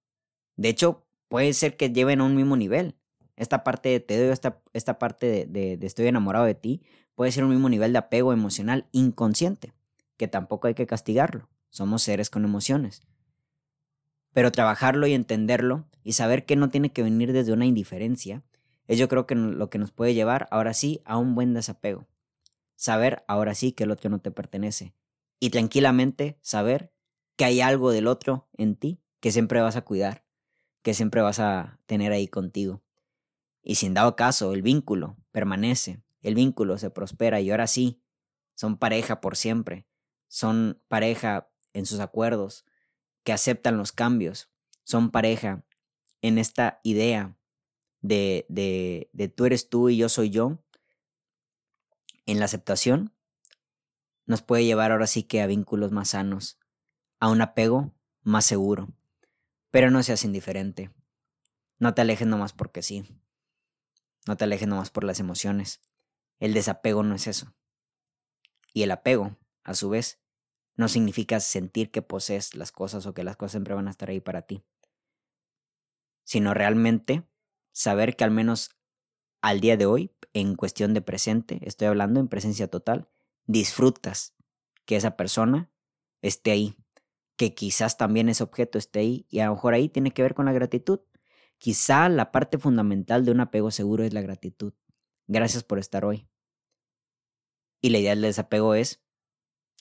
De 0.57 0.67
hecho, 0.67 1.07
puede 1.29 1.53
ser 1.53 1.77
que 1.77 1.89
lleven 1.89 2.19
a 2.19 2.25
un 2.25 2.35
mismo 2.35 2.57
nivel. 2.57 2.96
Esta 3.37 3.63
parte 3.63 3.89
de 3.89 3.99
te 3.99 4.17
doy, 4.17 4.33
esta, 4.33 4.61
esta 4.73 4.99
parte 4.99 5.45
de, 5.45 5.77
de, 5.77 5.87
estoy 5.87 6.07
enamorado 6.07 6.45
de 6.45 6.55
ti, 6.55 6.81
puede 7.15 7.31
ser 7.31 7.43
un 7.43 7.51
mismo 7.51 7.69
nivel 7.69 7.93
de 7.93 7.99
apego 7.99 8.33
emocional 8.33 8.87
inconsciente, 8.91 9.73
que 10.17 10.27
tampoco 10.27 10.67
hay 10.67 10.73
que 10.73 10.87
castigarlo. 10.87 11.47
Somos 11.69 12.01
seres 12.01 12.29
con 12.29 12.43
emociones. 12.43 13.03
Pero 14.33 14.51
trabajarlo 14.51 15.07
y 15.07 15.13
entenderlo 15.13 15.85
y 16.03 16.13
saber 16.13 16.45
que 16.45 16.55
no 16.55 16.69
tiene 16.69 16.91
que 16.91 17.03
venir 17.03 17.31
desde 17.31 17.53
una 17.53 17.65
indiferencia, 17.65 18.43
es 18.87 18.97
yo 18.97 19.07
creo 19.07 19.27
que 19.27 19.35
lo 19.35 19.69
que 19.69 19.77
nos 19.77 19.91
puede 19.91 20.13
llevar 20.13 20.47
ahora 20.51 20.73
sí 20.73 21.01
a 21.05 21.17
un 21.17 21.35
buen 21.35 21.53
desapego. 21.53 22.07
Saber 22.75 23.23
ahora 23.27 23.55
sí 23.55 23.71
que 23.71 23.83
el 23.83 23.91
otro 23.91 24.09
no 24.09 24.19
te 24.19 24.31
pertenece, 24.31 24.93
y 25.39 25.49
tranquilamente 25.49 26.37
saber 26.41 26.91
que 27.35 27.45
hay 27.45 27.61
algo 27.61 27.91
del 27.91 28.07
otro 28.07 28.47
en 28.57 28.75
ti 28.75 28.99
que 29.19 29.31
siempre 29.31 29.61
vas 29.61 29.75
a 29.75 29.83
cuidar, 29.83 30.23
que 30.81 30.93
siempre 30.93 31.21
vas 31.21 31.39
a 31.39 31.79
tener 31.85 32.11
ahí 32.11 32.27
contigo. 32.27 32.81
Y 33.69 33.75
sin 33.75 33.93
dado 33.93 34.15
caso, 34.15 34.53
el 34.53 34.61
vínculo 34.61 35.17
permanece, 35.33 36.01
el 36.21 36.35
vínculo 36.35 36.77
se 36.77 36.89
prospera 36.89 37.41
y 37.41 37.51
ahora 37.51 37.67
sí, 37.67 38.01
son 38.55 38.77
pareja 38.77 39.19
por 39.19 39.35
siempre, 39.35 39.85
son 40.29 40.81
pareja 40.87 41.49
en 41.73 41.85
sus 41.85 41.99
acuerdos, 41.99 42.63
que 43.25 43.33
aceptan 43.33 43.75
los 43.75 43.91
cambios, 43.91 44.49
son 44.85 45.11
pareja 45.11 45.65
en 46.21 46.37
esta 46.37 46.79
idea 46.81 47.37
de, 47.99 48.45
de, 48.47 49.09
de 49.11 49.27
tú 49.27 49.43
eres 49.43 49.67
tú 49.67 49.89
y 49.89 49.97
yo 49.97 50.07
soy 50.07 50.29
yo, 50.29 50.63
en 52.25 52.39
la 52.39 52.45
aceptación, 52.45 53.13
nos 54.25 54.41
puede 54.43 54.63
llevar 54.63 54.93
ahora 54.93 55.07
sí 55.07 55.23
que 55.23 55.41
a 55.41 55.45
vínculos 55.45 55.91
más 55.91 56.11
sanos, 56.11 56.57
a 57.19 57.29
un 57.29 57.41
apego 57.41 57.93
más 58.23 58.45
seguro. 58.45 58.93
Pero 59.71 59.91
no 59.91 60.01
seas 60.03 60.23
indiferente. 60.23 60.89
No 61.79 61.93
te 61.93 61.99
alejes 61.99 62.27
nomás 62.27 62.53
porque 62.53 62.81
sí. 62.81 63.05
No 64.27 64.37
te 64.37 64.43
alejes 64.43 64.67
nomás 64.67 64.89
por 64.89 65.03
las 65.03 65.19
emociones. 65.19 65.81
El 66.39 66.53
desapego 66.53 67.03
no 67.03 67.15
es 67.15 67.27
eso. 67.27 67.53
Y 68.73 68.83
el 68.83 68.91
apego, 68.91 69.37
a 69.63 69.73
su 69.73 69.89
vez, 69.89 70.19
no 70.75 70.87
significa 70.87 71.39
sentir 71.39 71.89
que 71.89 72.01
posees 72.01 72.53
las 72.55 72.71
cosas 72.71 73.05
o 73.05 73.13
que 73.13 73.23
las 73.23 73.35
cosas 73.35 73.53
siempre 73.53 73.73
van 73.73 73.87
a 73.87 73.91
estar 73.91 74.09
ahí 74.09 74.19
para 74.19 74.43
ti. 74.43 74.63
Sino 76.23 76.53
realmente 76.53 77.23
saber 77.71 78.15
que 78.15 78.23
al 78.23 78.31
menos 78.31 78.77
al 79.41 79.59
día 79.59 79.77
de 79.77 79.85
hoy, 79.85 80.11
en 80.33 80.55
cuestión 80.55 80.93
de 80.93 81.01
presente, 81.01 81.59
estoy 81.63 81.87
hablando 81.87 82.19
en 82.19 82.27
presencia 82.27 82.67
total, 82.67 83.09
disfrutas 83.45 84.35
que 84.85 84.95
esa 84.95 85.15
persona 85.15 85.71
esté 86.21 86.51
ahí, 86.51 86.75
que 87.37 87.53
quizás 87.53 87.97
también 87.97 88.29
ese 88.29 88.43
objeto 88.43 88.77
esté 88.77 88.99
ahí 88.99 89.25
y 89.29 89.39
a 89.39 89.45
lo 89.45 89.53
mejor 89.53 89.73
ahí 89.73 89.89
tiene 89.89 90.11
que 90.11 90.21
ver 90.21 90.35
con 90.35 90.45
la 90.45 90.53
gratitud. 90.53 90.99
Quizá 91.57 92.07
la 92.09 92.31
parte 92.31 92.57
fundamental 92.57 93.25
de 93.25 93.31
un 93.31 93.39
apego 93.39 93.71
seguro 93.71 94.03
es 94.03 94.13
la 94.13 94.21
gratitud. 94.21 94.73
Gracias 95.27 95.63
por 95.63 95.79
estar 95.79 96.05
hoy. 96.05 96.27
Y 97.81 97.89
la 97.89 97.99
idea 97.99 98.11
del 98.11 98.21
desapego 98.21 98.75
es 98.75 99.03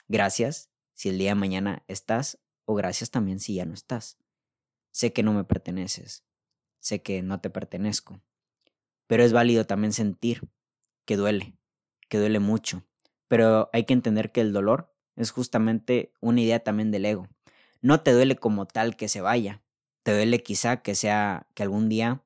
gracias 0.08 0.70
si 0.94 1.08
el 1.08 1.18
día 1.18 1.30
de 1.30 1.34
mañana 1.36 1.84
estás 1.88 2.38
o 2.64 2.74
gracias 2.74 3.10
también 3.10 3.40
si 3.40 3.54
ya 3.54 3.64
no 3.64 3.74
estás. 3.74 4.18
Sé 4.90 5.12
que 5.12 5.22
no 5.22 5.32
me 5.32 5.44
perteneces, 5.44 6.24
sé 6.80 7.02
que 7.02 7.22
no 7.22 7.40
te 7.40 7.50
pertenezco, 7.50 8.22
pero 9.06 9.22
es 9.22 9.32
válido 9.32 9.66
también 9.66 9.92
sentir 9.92 10.48
que 11.04 11.16
duele, 11.16 11.58
que 12.08 12.18
duele 12.18 12.38
mucho, 12.38 12.86
pero 13.28 13.68
hay 13.72 13.84
que 13.84 13.92
entender 13.92 14.32
que 14.32 14.40
el 14.40 14.52
dolor 14.52 14.94
es 15.14 15.30
justamente 15.30 16.12
una 16.20 16.40
idea 16.40 16.60
también 16.60 16.90
del 16.90 17.04
ego. 17.04 17.28
No 17.80 18.02
te 18.02 18.12
duele 18.12 18.36
como 18.36 18.66
tal 18.66 18.96
que 18.96 19.08
se 19.08 19.20
vaya, 19.20 19.62
te 20.06 20.14
duele 20.14 20.40
quizá 20.40 20.82
que 20.82 20.94
sea 20.94 21.48
que 21.54 21.64
algún 21.64 21.88
día 21.88 22.22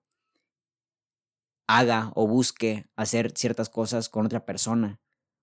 haga 1.67 2.13
o 2.15 2.27
busque 2.27 2.91
hacer 2.95 3.33
ciertas 3.35 3.71
cosas 3.71 4.11
con 4.11 4.27
otra 4.27 4.45
persona, 4.45 5.01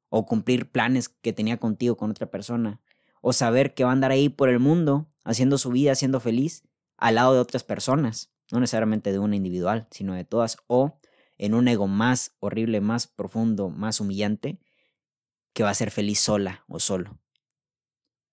o 0.10 0.28
cumplir 0.28 0.70
planes 0.70 1.10
que 1.10 1.34
tenía 1.34 1.58
contigo 1.58 1.98
con 1.98 2.12
otra 2.12 2.30
persona, 2.30 2.80
o 3.22 3.34
saber 3.34 3.74
que 3.74 3.86
va 3.86 3.90
a 3.90 3.94
andar 3.94 4.12
ahí 4.12 4.30
por 4.30 4.50
el 4.50 4.60
mundo 4.60 5.10
haciendo 5.24 5.58
su 5.58 5.72
vida, 5.72 5.96
siendo 5.96 6.20
feliz 6.20 6.62
al 6.96 7.16
lado 7.16 7.34
de 7.34 7.40
otras 7.40 7.64
personas, 7.64 8.32
no 8.52 8.60
necesariamente 8.60 9.12
de 9.12 9.18
una 9.18 9.36
individual, 9.36 9.88
sino 9.90 10.14
de 10.14 10.24
todas, 10.24 10.58
o 10.68 11.00
en 11.40 11.56
un 11.56 11.68
ego 11.68 11.88
más 11.88 12.36
horrible, 12.40 12.82
más 12.82 13.08
profundo, 13.08 13.72
más 13.72 14.00
humillante, 14.00 14.60
que 15.54 15.64
va 15.64 15.72
a 15.72 15.74
ser 15.74 15.90
feliz 15.90 16.20
sola 16.20 16.66
o 16.68 16.80
solo. 16.80 17.18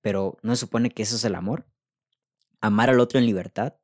Pero 0.03 0.37
¿no 0.43 0.57
supone 0.57 0.91
que 0.91 1.05
eso 1.05 1.17
es 1.17 1.25
el 1.25 1.37
amor? 1.37 1.67
Amar 2.61 2.91
al 2.91 3.01
otro 3.01 3.19
en 3.19 3.25
libertad, 3.25 3.79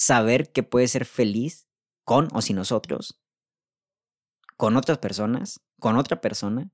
saber 0.00 0.50
que 0.50 0.62
puede 0.62 0.88
ser 0.88 1.04
feliz 1.04 1.68
con 2.04 2.28
o 2.32 2.40
sin 2.40 2.56
nosotros, 2.56 3.20
con 4.56 4.78
otras 4.78 4.96
personas, 4.96 5.60
con 5.78 5.98
otra 5.98 6.22
persona, 6.22 6.72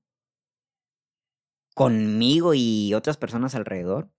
conmigo 1.75 2.53
y 2.53 2.93
otras 2.93 3.17
personas 3.17 3.53
alrededor. 3.53 4.09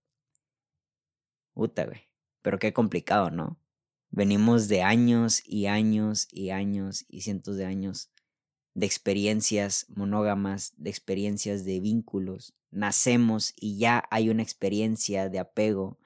Puta, 1.54 1.86
güey. 1.86 2.10
Pero 2.42 2.58
qué 2.58 2.74
complicado, 2.74 3.30
¿no? 3.30 3.58
Venimos 4.10 4.68
de 4.68 4.82
años 4.82 5.40
y 5.42 5.68
años 5.68 6.28
y 6.30 6.50
años 6.50 7.06
y 7.08 7.22
cientos 7.22 7.56
de 7.56 7.64
años 7.64 8.10
de 8.74 8.84
experiencias 8.84 9.86
monógamas, 9.88 10.74
de 10.76 10.90
experiencias 10.90 11.64
de 11.64 11.80
vínculos. 11.80 12.54
Nacemos 12.70 13.54
y 13.56 13.78
ya 13.78 14.04
hay 14.10 14.28
una 14.28 14.42
experiencia 14.42 15.30
de 15.30 15.38
apego. 15.38 15.98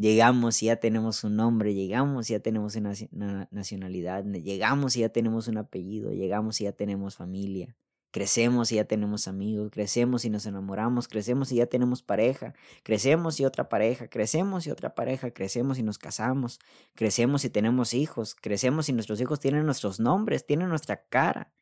Llegamos 0.00 0.62
y 0.62 0.66
ya 0.66 0.76
tenemos 0.76 1.24
un 1.24 1.36
nombre, 1.36 1.74
llegamos 1.74 2.30
y 2.30 2.32
ya 2.32 2.40
tenemos 2.40 2.74
una 2.74 3.48
nacionalidad, 3.50 4.24
llegamos 4.24 4.96
y 4.96 5.00
ya 5.00 5.10
tenemos 5.10 5.46
un 5.46 5.58
apellido, 5.58 6.10
llegamos 6.12 6.58
y 6.62 6.64
ya 6.64 6.72
tenemos 6.72 7.16
familia. 7.16 7.76
Crecemos 8.10 8.72
y 8.72 8.76
ya 8.76 8.86
tenemos 8.86 9.28
amigos, 9.28 9.70
crecemos 9.70 10.24
y 10.24 10.30
nos 10.30 10.46
enamoramos, 10.46 11.06
crecemos 11.06 11.52
y 11.52 11.56
ya 11.56 11.66
tenemos 11.66 12.02
pareja, 12.02 12.54
crecemos 12.82 13.40
y 13.40 13.44
otra 13.44 13.68
pareja, 13.68 14.08
crecemos 14.08 14.66
y 14.66 14.70
otra 14.70 14.94
pareja, 14.94 15.32
crecemos 15.32 15.78
y 15.78 15.82
nos 15.82 15.98
casamos, 15.98 16.60
crecemos 16.94 17.44
y 17.44 17.50
tenemos 17.50 17.92
hijos, 17.92 18.34
crecemos 18.34 18.88
y 18.88 18.94
nuestros 18.94 19.20
hijos 19.20 19.38
tienen 19.38 19.66
nuestros 19.66 20.00
nombres, 20.00 20.46
tienen 20.46 20.70
nuestra 20.70 21.04
cara, 21.10 21.52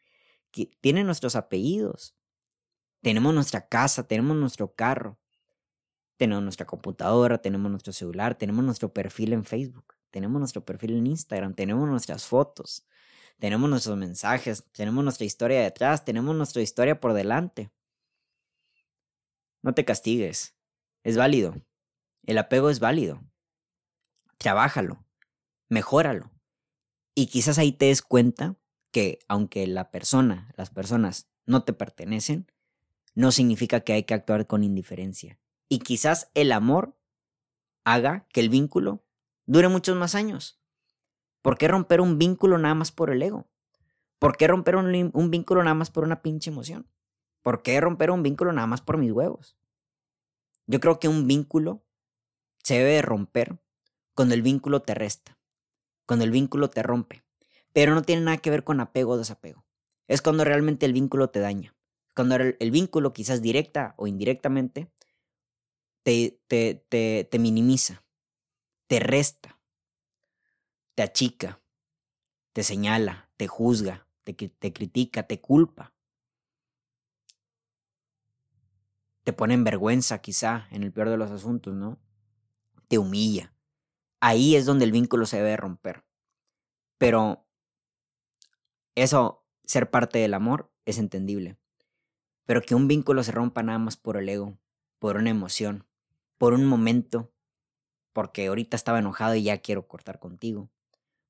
tienen 0.81 1.07
nuestros 1.07 1.35
apellidos, 1.35 2.14
tenemos 3.03 3.35
nuestra 3.35 3.66
casa, 3.66 4.07
tenemos 4.07 4.37
nuestro 4.37 4.72
carro, 4.74 5.18
tenemos 6.19 6.43
nuestra 6.43 6.67
computadora, 6.67 7.39
tenemos 7.39 7.71
nuestro 7.71 7.93
celular, 7.93 8.35
tenemos 8.35 8.65
nuestro 8.65 8.93
perfil 8.93 9.33
en 9.33 9.45
Facebook, 9.45 9.95
tenemos 10.11 10.39
nuestro 10.41 10.65
perfil 10.65 10.97
en 10.97 11.07
Instagram, 11.07 11.55
tenemos 11.55 11.89
nuestras 11.89 12.27
fotos, 12.27 12.85
tenemos 13.39 13.71
nuestros 13.71 13.97
mensajes, 13.97 14.65
tenemos 14.73 15.05
nuestra 15.05 15.25
historia 15.25 15.63
detrás, 15.63 16.05
tenemos 16.05 16.35
nuestra 16.35 16.61
historia 16.61 17.01
por 17.01 17.15
delante. 17.15 17.71
No 19.63 19.75
te 19.75 19.85
castigues, 19.85 20.57
es 21.05 21.17
válido. 21.17 21.55
El 22.25 22.39
apego 22.39 22.69
es 22.69 22.81
válido. 22.81 23.23
Trabájalo, 24.39 25.05
mejóralo. 25.69 26.31
Y 27.15 27.29
quizás 27.29 27.59
ahí 27.59 27.73
te 27.73 27.87
des 27.87 28.03
cuenta 28.03 28.57
que 28.91 29.21
aunque 29.29 29.67
la 29.69 29.91
persona, 29.91 30.53
las 30.57 30.71
personas 30.71 31.29
no 31.47 31.63
te 31.65 31.73
pertenecen, 31.73 32.51
no 33.15 33.31
significa 33.31 33.81
que 33.81 33.93
hay 33.93 34.03
que 34.03 34.15
actuar 34.15 34.47
con 34.47 34.65
indiferencia. 34.65 35.39
Y 35.69 35.81
quizás 35.81 36.31
el 36.35 36.53
amor 36.53 36.97
haga 37.85 38.27
que 38.33 38.41
el 38.41 38.49
vínculo 38.49 39.05
dure 39.47 39.69
muchos 39.69 39.97
más 39.97 40.15
años. 40.15 40.61
¿Por 41.43 41.57
qué 41.59 41.69
romper 41.69 42.01
un 42.01 42.19
vínculo 42.19 42.59
nada 42.59 42.75
más 42.75 42.93
por 42.93 43.11
el 43.11 43.23
ego? 43.23 43.49
¿Por 44.19 44.37
qué 44.37 44.49
romper 44.49 44.77
un, 44.77 45.31
vínculo 45.31 45.63
nada 45.63 45.75
más 45.75 45.91
por 45.91 46.05
una 46.05 46.23
pinche 46.23 46.51
emoción? 46.51 46.91
¿Por 47.43 47.63
qué 47.63 47.81
romper 47.81 48.11
un 48.11 48.23
vínculo 48.23 48.53
nada 48.53 48.67
más 48.67 48.81
por 48.81 48.99
mis 48.99 49.13
huevos? 49.13 49.57
Yo 50.67 50.81
creo 50.81 50.99
que 50.99 51.09
un 51.09 51.27
vínculo 51.27 51.85
se 52.63 52.75
debe 52.75 53.01
romper 53.01 53.59
cuando 54.15 54.35
el 54.35 54.43
vínculo 54.43 54.83
te 54.83 54.95
resta, 54.95 55.39
cuando 56.05 56.25
el 56.25 56.33
vínculo 56.33 56.69
te 56.69 56.83
rompe. 56.83 57.23
Pero 57.73 57.95
no 57.95 58.03
tiene 58.03 58.23
nada 58.23 58.39
que 58.39 58.51
ver 58.51 58.65
con 58.65 58.81
apego 58.81 59.13
o 59.13 59.19
desapego. 59.19 59.65
Es 60.09 60.21
cuando 60.21 60.45
realmente 60.45 60.85
el 60.85 60.93
vínculo 60.93 61.31
te 61.31 61.39
daña. 61.39 61.75
Cuando 62.15 62.35
el, 62.35 62.71
vínculo, 62.73 63.13
quizás 63.13 63.41
directa 63.41 63.95
o 63.97 64.09
indirectamente, 64.09 64.91
te, 66.09 66.42
te, 66.88 67.29
te, 67.31 67.38
minimiza, 67.38 68.03
te 68.87 68.99
resta 68.99 69.61
te 70.94 71.03
achica, 71.03 71.61
te 72.55 72.64
señala, 72.64 73.31
te 73.37 73.47
juzga, 73.47 74.09
te, 74.25 74.33
te 74.33 74.73
critica, 74.73 75.25
te 75.25 75.40
culpa. 75.40 75.94
Te 79.23 79.35
pone 79.35 79.53
en 79.53 79.64
vergüenza 79.64 80.23
quizá, 80.23 80.66
en 80.71 80.83
el 80.83 80.92
peor 80.92 81.11
de 81.11 81.18
los 81.18 81.31
asuntos, 81.31 81.75
¿no? 81.75 82.01
Te 82.88 82.97
humilla. 82.97 83.55
Ahí 84.18 84.57
es 84.57 84.64
donde 84.64 84.87
el 84.87 84.92
vínculo 84.92 85.27
se 85.27 85.37
debe 85.37 85.59
romper. 85.59 86.05
Pero 86.97 87.47
eso, 88.94 89.44
ser 89.62 89.90
parte 89.90 90.18
del 90.18 90.33
amor, 90.33 90.73
es 90.87 90.99
entendible. 90.99 91.59
Pero 92.47 92.62
que 92.62 92.75
un 92.75 92.88
vínculo 92.88 93.23
se 93.23 93.31
rompa 93.31 93.62
nada 93.62 93.79
más 93.79 93.99
por 93.99 94.16
el 94.16 94.29
ego, 94.31 94.59
por 94.99 95.16
una 95.18 95.31
emoción, 95.31 95.88
por 96.38 96.55
un 96.55 96.64
momento, 96.64 97.33
porque 98.12 98.46
ahorita 98.46 98.77
estaba 98.77 99.01
enojado 99.01 99.35
y 99.35 99.44
ya 99.44 99.59
quiero 99.59 99.87
cortar 99.87 100.18
contigo 100.18 100.70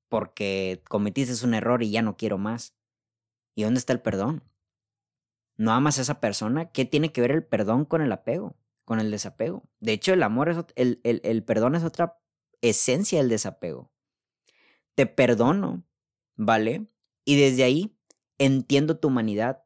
porque 0.08 0.82
cometiste 0.88 1.44
un 1.44 1.54
error 1.54 1.82
y 1.82 1.90
ya 1.90 2.02
no 2.02 2.16
quiero 2.16 2.38
más. 2.38 2.74
¿Y 3.54 3.62
dónde 3.62 3.78
está 3.78 3.92
el 3.92 4.00
perdón? 4.00 4.42
¿No 5.56 5.72
amas 5.72 5.98
a 5.98 6.02
esa 6.02 6.20
persona? 6.20 6.70
¿Qué 6.70 6.84
tiene 6.84 7.12
que 7.12 7.20
ver 7.20 7.32
el 7.32 7.44
perdón 7.44 7.84
con 7.84 8.00
el 8.00 8.12
apego, 8.12 8.56
con 8.84 9.00
el 9.00 9.10
desapego? 9.10 9.68
De 9.80 9.92
hecho, 9.92 10.12
el 10.12 10.22
amor 10.22 10.48
es 10.48 10.58
el, 10.76 11.00
el, 11.04 11.20
el 11.24 11.44
perdón 11.44 11.74
es 11.74 11.84
otra 11.84 12.18
esencia 12.62 13.18
del 13.18 13.28
desapego. 13.28 13.90
Te 14.94 15.06
perdono, 15.06 15.84
¿vale? 16.36 16.86
Y 17.24 17.38
desde 17.38 17.64
ahí 17.64 17.96
entiendo 18.38 18.98
tu 18.98 19.08
humanidad, 19.08 19.64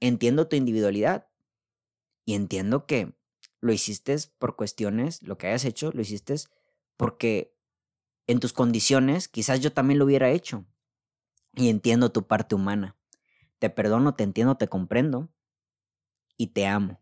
entiendo 0.00 0.48
tu 0.48 0.56
individualidad 0.56 1.28
y 2.24 2.34
entiendo 2.34 2.86
que 2.86 3.14
lo 3.62 3.72
hiciste 3.72 4.16
por 4.38 4.56
cuestiones, 4.56 5.22
lo 5.22 5.38
que 5.38 5.46
hayas 5.46 5.64
hecho, 5.64 5.90
lo 5.92 6.02
hiciste 6.02 6.34
porque 6.98 7.56
en 8.26 8.40
tus 8.40 8.52
condiciones, 8.52 9.28
quizás 9.28 9.60
yo 9.60 9.72
también 9.72 9.98
lo 9.98 10.04
hubiera 10.04 10.30
hecho. 10.30 10.66
Y 11.54 11.68
entiendo 11.68 12.12
tu 12.12 12.26
parte 12.26 12.54
humana. 12.54 12.96
Te 13.58 13.70
perdono, 13.70 14.14
te 14.14 14.24
entiendo, 14.24 14.56
te 14.56 14.68
comprendo 14.68 15.28
y 16.36 16.48
te 16.48 16.66
amo. 16.66 17.00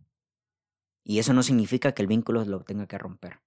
Y 1.03 1.19
eso 1.19 1.33
no 1.33 1.43
significa 1.43 1.93
que 1.93 2.03
el 2.03 2.09
vínculo 2.09 2.45
lo 2.45 2.61
tenga 2.63 2.87
que 2.87 2.99
romper. 2.99 3.41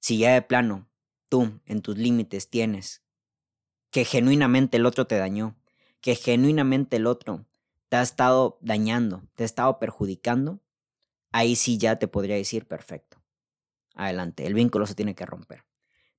Si 0.00 0.18
ya 0.18 0.34
de 0.34 0.42
plano 0.42 0.88
tú 1.28 1.60
en 1.64 1.80
tus 1.80 1.96
límites 1.96 2.50
tienes 2.50 3.02
que 3.90 4.04
genuinamente 4.04 4.76
el 4.76 4.86
otro 4.86 5.06
te 5.06 5.16
dañó, 5.16 5.56
que 6.00 6.14
genuinamente 6.14 6.96
el 6.96 7.06
otro 7.06 7.46
te 7.88 7.96
ha 7.96 8.02
estado 8.02 8.58
dañando, 8.60 9.22
te 9.34 9.44
ha 9.44 9.46
estado 9.46 9.78
perjudicando, 9.78 10.60
ahí 11.34 11.56
sí 11.56 11.78
ya 11.78 11.98
te 11.98 12.06
podría 12.06 12.36
decir 12.36 12.64
perfecto. 12.64 13.20
Adelante, 13.96 14.46
el 14.46 14.54
vínculo 14.54 14.86
se 14.86 14.94
tiene 14.94 15.16
que 15.16 15.26
romper. 15.26 15.64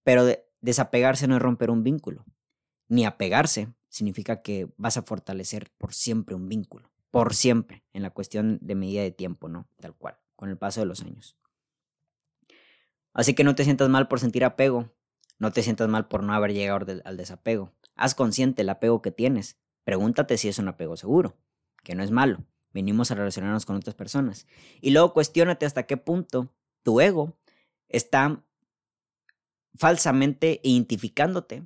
Pero 0.04 0.25
desapegarse 0.60 1.25
no 1.28 1.38
es 1.38 1.41
romper 1.41 1.71
un 1.71 1.84
vínculo, 1.84 2.25
ni 2.89 3.06
apegarse 3.06 3.73
significa 3.88 4.41
que 4.41 4.67
vas 4.75 4.97
a 4.97 5.04
fortalecer 5.04 5.71
por 5.78 5.93
siempre 5.93 6.36
un 6.36 6.49
vínculo, 6.49 6.91
por 7.12 7.34
siempre, 7.34 7.86
en 7.93 8.04
la 8.04 8.10
cuestión 8.10 8.60
de 8.62 8.75
medida 8.75 9.04
de 9.04 9.12
tiempo, 9.12 9.47
¿no? 9.47 9.69
Tal 9.80 9.95
cual, 9.95 10.19
con 10.36 10.49
el 10.49 10.58
paso 10.58 10.82
de 10.82 10.86
los 10.86 11.01
años. 11.01 11.38
Así 13.13 13.34
que 13.34 13.45
no 13.45 13.56
te 13.56 13.63
sientas 13.63 13.88
mal 13.88 14.10
por 14.10 14.19
sentir 14.19 14.43
apego, 14.43 14.91
no 15.39 15.51
te 15.51 15.63
sientas 15.63 15.88
mal 15.88 16.10
por 16.10 16.23
no 16.23 16.34
haber 16.34 16.51
llegado 16.51 16.86
al 17.06 17.15
desapego. 17.15 17.71
Haz 17.95 18.15
consciente 18.15 18.63
el 18.63 18.69
apego 18.69 19.01
que 19.01 19.12
tienes. 19.12 19.58
Pregúntate 19.86 20.38
si 20.38 20.49
es 20.49 20.60
un 20.60 20.67
apego 20.67 20.97
seguro, 20.97 21.38
que 21.84 21.95
no 21.95 22.04
es 22.04 22.12
malo. 22.12 22.43
Venimos 22.75 23.09
a 23.09 23.15
relacionarnos 23.15 23.65
con 23.65 23.77
otras 23.77 23.95
personas. 23.95 24.47
Y 24.81 24.91
luego 24.91 25.13
cuestiónate 25.13 25.65
hasta 25.65 25.83
qué 25.83 25.95
punto 25.95 26.53
tu 26.83 26.99
ego 26.99 27.38
está 27.88 28.43
falsamente 29.75 30.59
identificándote, 30.61 31.65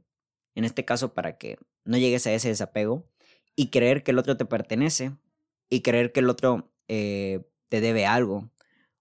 en 0.54 0.66
este 0.66 0.86
caso 0.86 1.16
para 1.16 1.40
que 1.40 1.58
no 1.84 1.98
llegues 1.98 2.28
a 2.28 2.34
ese 2.34 2.50
desapego, 2.50 3.10
y 3.56 3.72
creer 3.72 4.04
que 4.04 4.12
el 4.12 4.20
otro 4.20 4.38
te 4.38 4.46
pertenece, 4.46 5.18
y 5.68 5.82
creer 5.82 6.12
que 6.12 6.20
el 6.20 6.30
otro 6.30 6.72
eh, 6.88 7.42
te 7.70 7.82
debe 7.82 8.06
algo, 8.06 8.52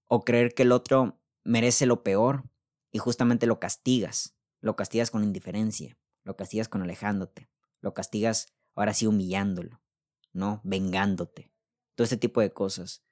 o 0.06 0.24
creer 0.24 0.54
que 0.54 0.62
el 0.62 0.72
otro 0.72 1.20
merece 1.44 1.84
lo 1.84 2.04
peor, 2.04 2.44
y 2.90 2.96
justamente 3.00 3.46
lo 3.46 3.60
castigas, 3.60 4.34
lo 4.62 4.76
castigas 4.76 5.10
con 5.10 5.24
indiferencia, 5.24 5.98
lo 6.24 6.36
castigas 6.36 6.70
con 6.70 6.80
alejándote, 6.80 7.50
lo 7.82 7.92
castigas 7.92 8.54
ahora 8.74 8.94
sí 8.94 9.06
humillándolo, 9.06 9.82
¿no? 10.32 10.62
Vengándote, 10.64 11.52
todo 11.98 12.04
ese 12.04 12.16
tipo 12.16 12.40
de 12.40 12.52
cosas. 12.52 13.02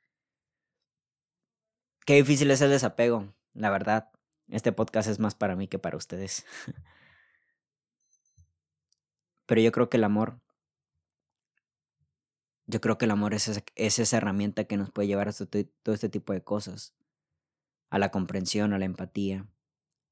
Qué 2.05 2.15
difícil 2.15 2.53
es 2.53 2.61
el 2.61 2.71
desapego, 2.71 3.35
la 3.53 3.69
verdad. 3.69 4.13
Este 4.47 4.71
podcast 4.71 5.09
es 5.09 5.19
más 5.19 5.35
para 5.35 5.57
mí 5.57 5.67
que 5.67 5.81
para 5.81 5.97
ustedes. 5.97 6.47
Pero 9.47 9.61
yo 9.61 9.73
creo 9.73 9.91
que 9.91 9.97
el 9.97 10.05
amor, 10.05 10.41
yo 12.67 12.81
creo 12.81 12.97
que 12.97 13.07
el 13.07 13.11
amor 13.11 13.35
es 13.35 13.61
es 13.75 13.99
esa 13.99 14.17
herramienta 14.19 14.67
que 14.67 14.77
nos 14.77 14.93
puede 14.93 15.09
llevar 15.09 15.29
a 15.29 15.33
todo 15.33 15.93
este 15.93 16.09
tipo 16.09 16.33
de 16.33 16.45
cosas. 16.45 16.95
A 17.91 17.99
la 17.99 18.13
comprensión, 18.13 18.73
a 18.73 18.79
la 18.79 18.85
empatía, 18.85 19.49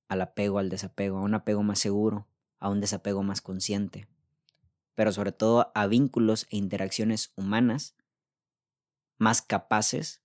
al 0.09 0.21
apego, 0.21 0.59
al 0.59 0.69
desapego, 0.69 1.19
a 1.19 1.23
un 1.23 1.35
apego 1.35 1.63
más 1.63 1.79
seguro, 1.79 2.27
a 2.59 2.71
un 2.71 2.81
desapego 2.81 3.23
más 3.23 3.41
consciente, 3.41 4.09
pero 4.97 5.13
sobre 5.13 5.31
todo 5.31 5.71
a 5.77 5.87
vínculos 5.87 6.49
e 6.51 6.57
interacciones 6.57 7.33
humanas 7.37 7.95
más 9.19 9.43
capaces 9.43 10.23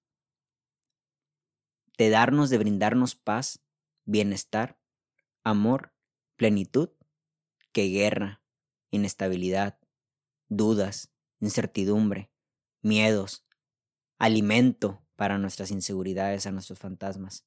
de 1.97 2.09
darnos, 2.09 2.49
de 2.49 2.57
brindarnos 2.57 3.15
paz, 3.15 3.61
bienestar, 4.05 4.79
amor, 5.43 5.93
plenitud, 6.37 6.89
que 7.71 7.89
guerra, 7.89 8.41
inestabilidad, 8.91 9.79
dudas, 10.47 11.11
incertidumbre, 11.39 12.31
miedos, 12.81 13.45
alimento 14.17 15.05
para 15.15 15.37
nuestras 15.37 15.71
inseguridades, 15.71 16.45
a 16.45 16.51
nuestros 16.51 16.79
fantasmas. 16.79 17.45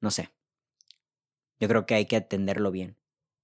No 0.00 0.10
sé. 0.10 0.30
Yo 1.58 1.68
creo 1.68 1.86
que 1.86 1.94
hay 1.94 2.06
que 2.06 2.16
atenderlo 2.16 2.70
bien 2.70 2.96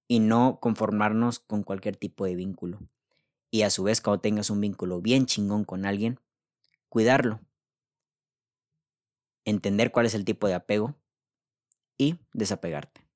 y 0.09 0.21
no 0.21 0.59
conformarnos 0.61 1.39
con 1.39 1.63
cualquier 1.63 1.97
tipo 1.97 2.25
de 2.25 2.35
vínculo. 2.35 2.81
Y 3.51 3.63
a 3.63 3.71
su 3.71 3.83
vez, 3.83 4.01
cuando 4.01 4.21
tengas 4.21 4.51
un 4.51 4.61
vínculo 4.61 5.01
bien 5.01 5.27
chingón 5.27 5.65
con 5.65 5.85
alguien, 5.87 6.21
cuidarlo. 6.89 7.41
Entender 9.45 9.93
cuál 9.93 10.07
es 10.07 10.15
el 10.15 10.25
tipo 10.25 10.49
de 10.49 10.55
apego 10.55 10.95
y 11.97 12.19
desapegarte. 12.33 13.07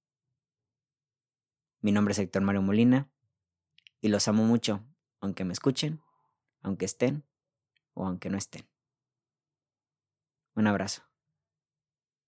Mi 1.80 1.92
nombre 1.92 2.12
es 2.12 2.18
Héctor 2.18 2.42
Mario 2.42 2.62
Molina 2.62 3.10
y 4.00 4.08
los 4.08 4.28
amo 4.28 4.44
mucho, 4.44 4.84
aunque 5.20 5.44
me 5.44 5.52
escuchen, 5.52 6.00
aunque 6.62 6.84
estén 6.84 7.24
o 7.94 8.06
aunque 8.06 8.30
no 8.30 8.38
estén. 8.38 8.68
Un 10.54 10.66
abrazo. 10.66 11.09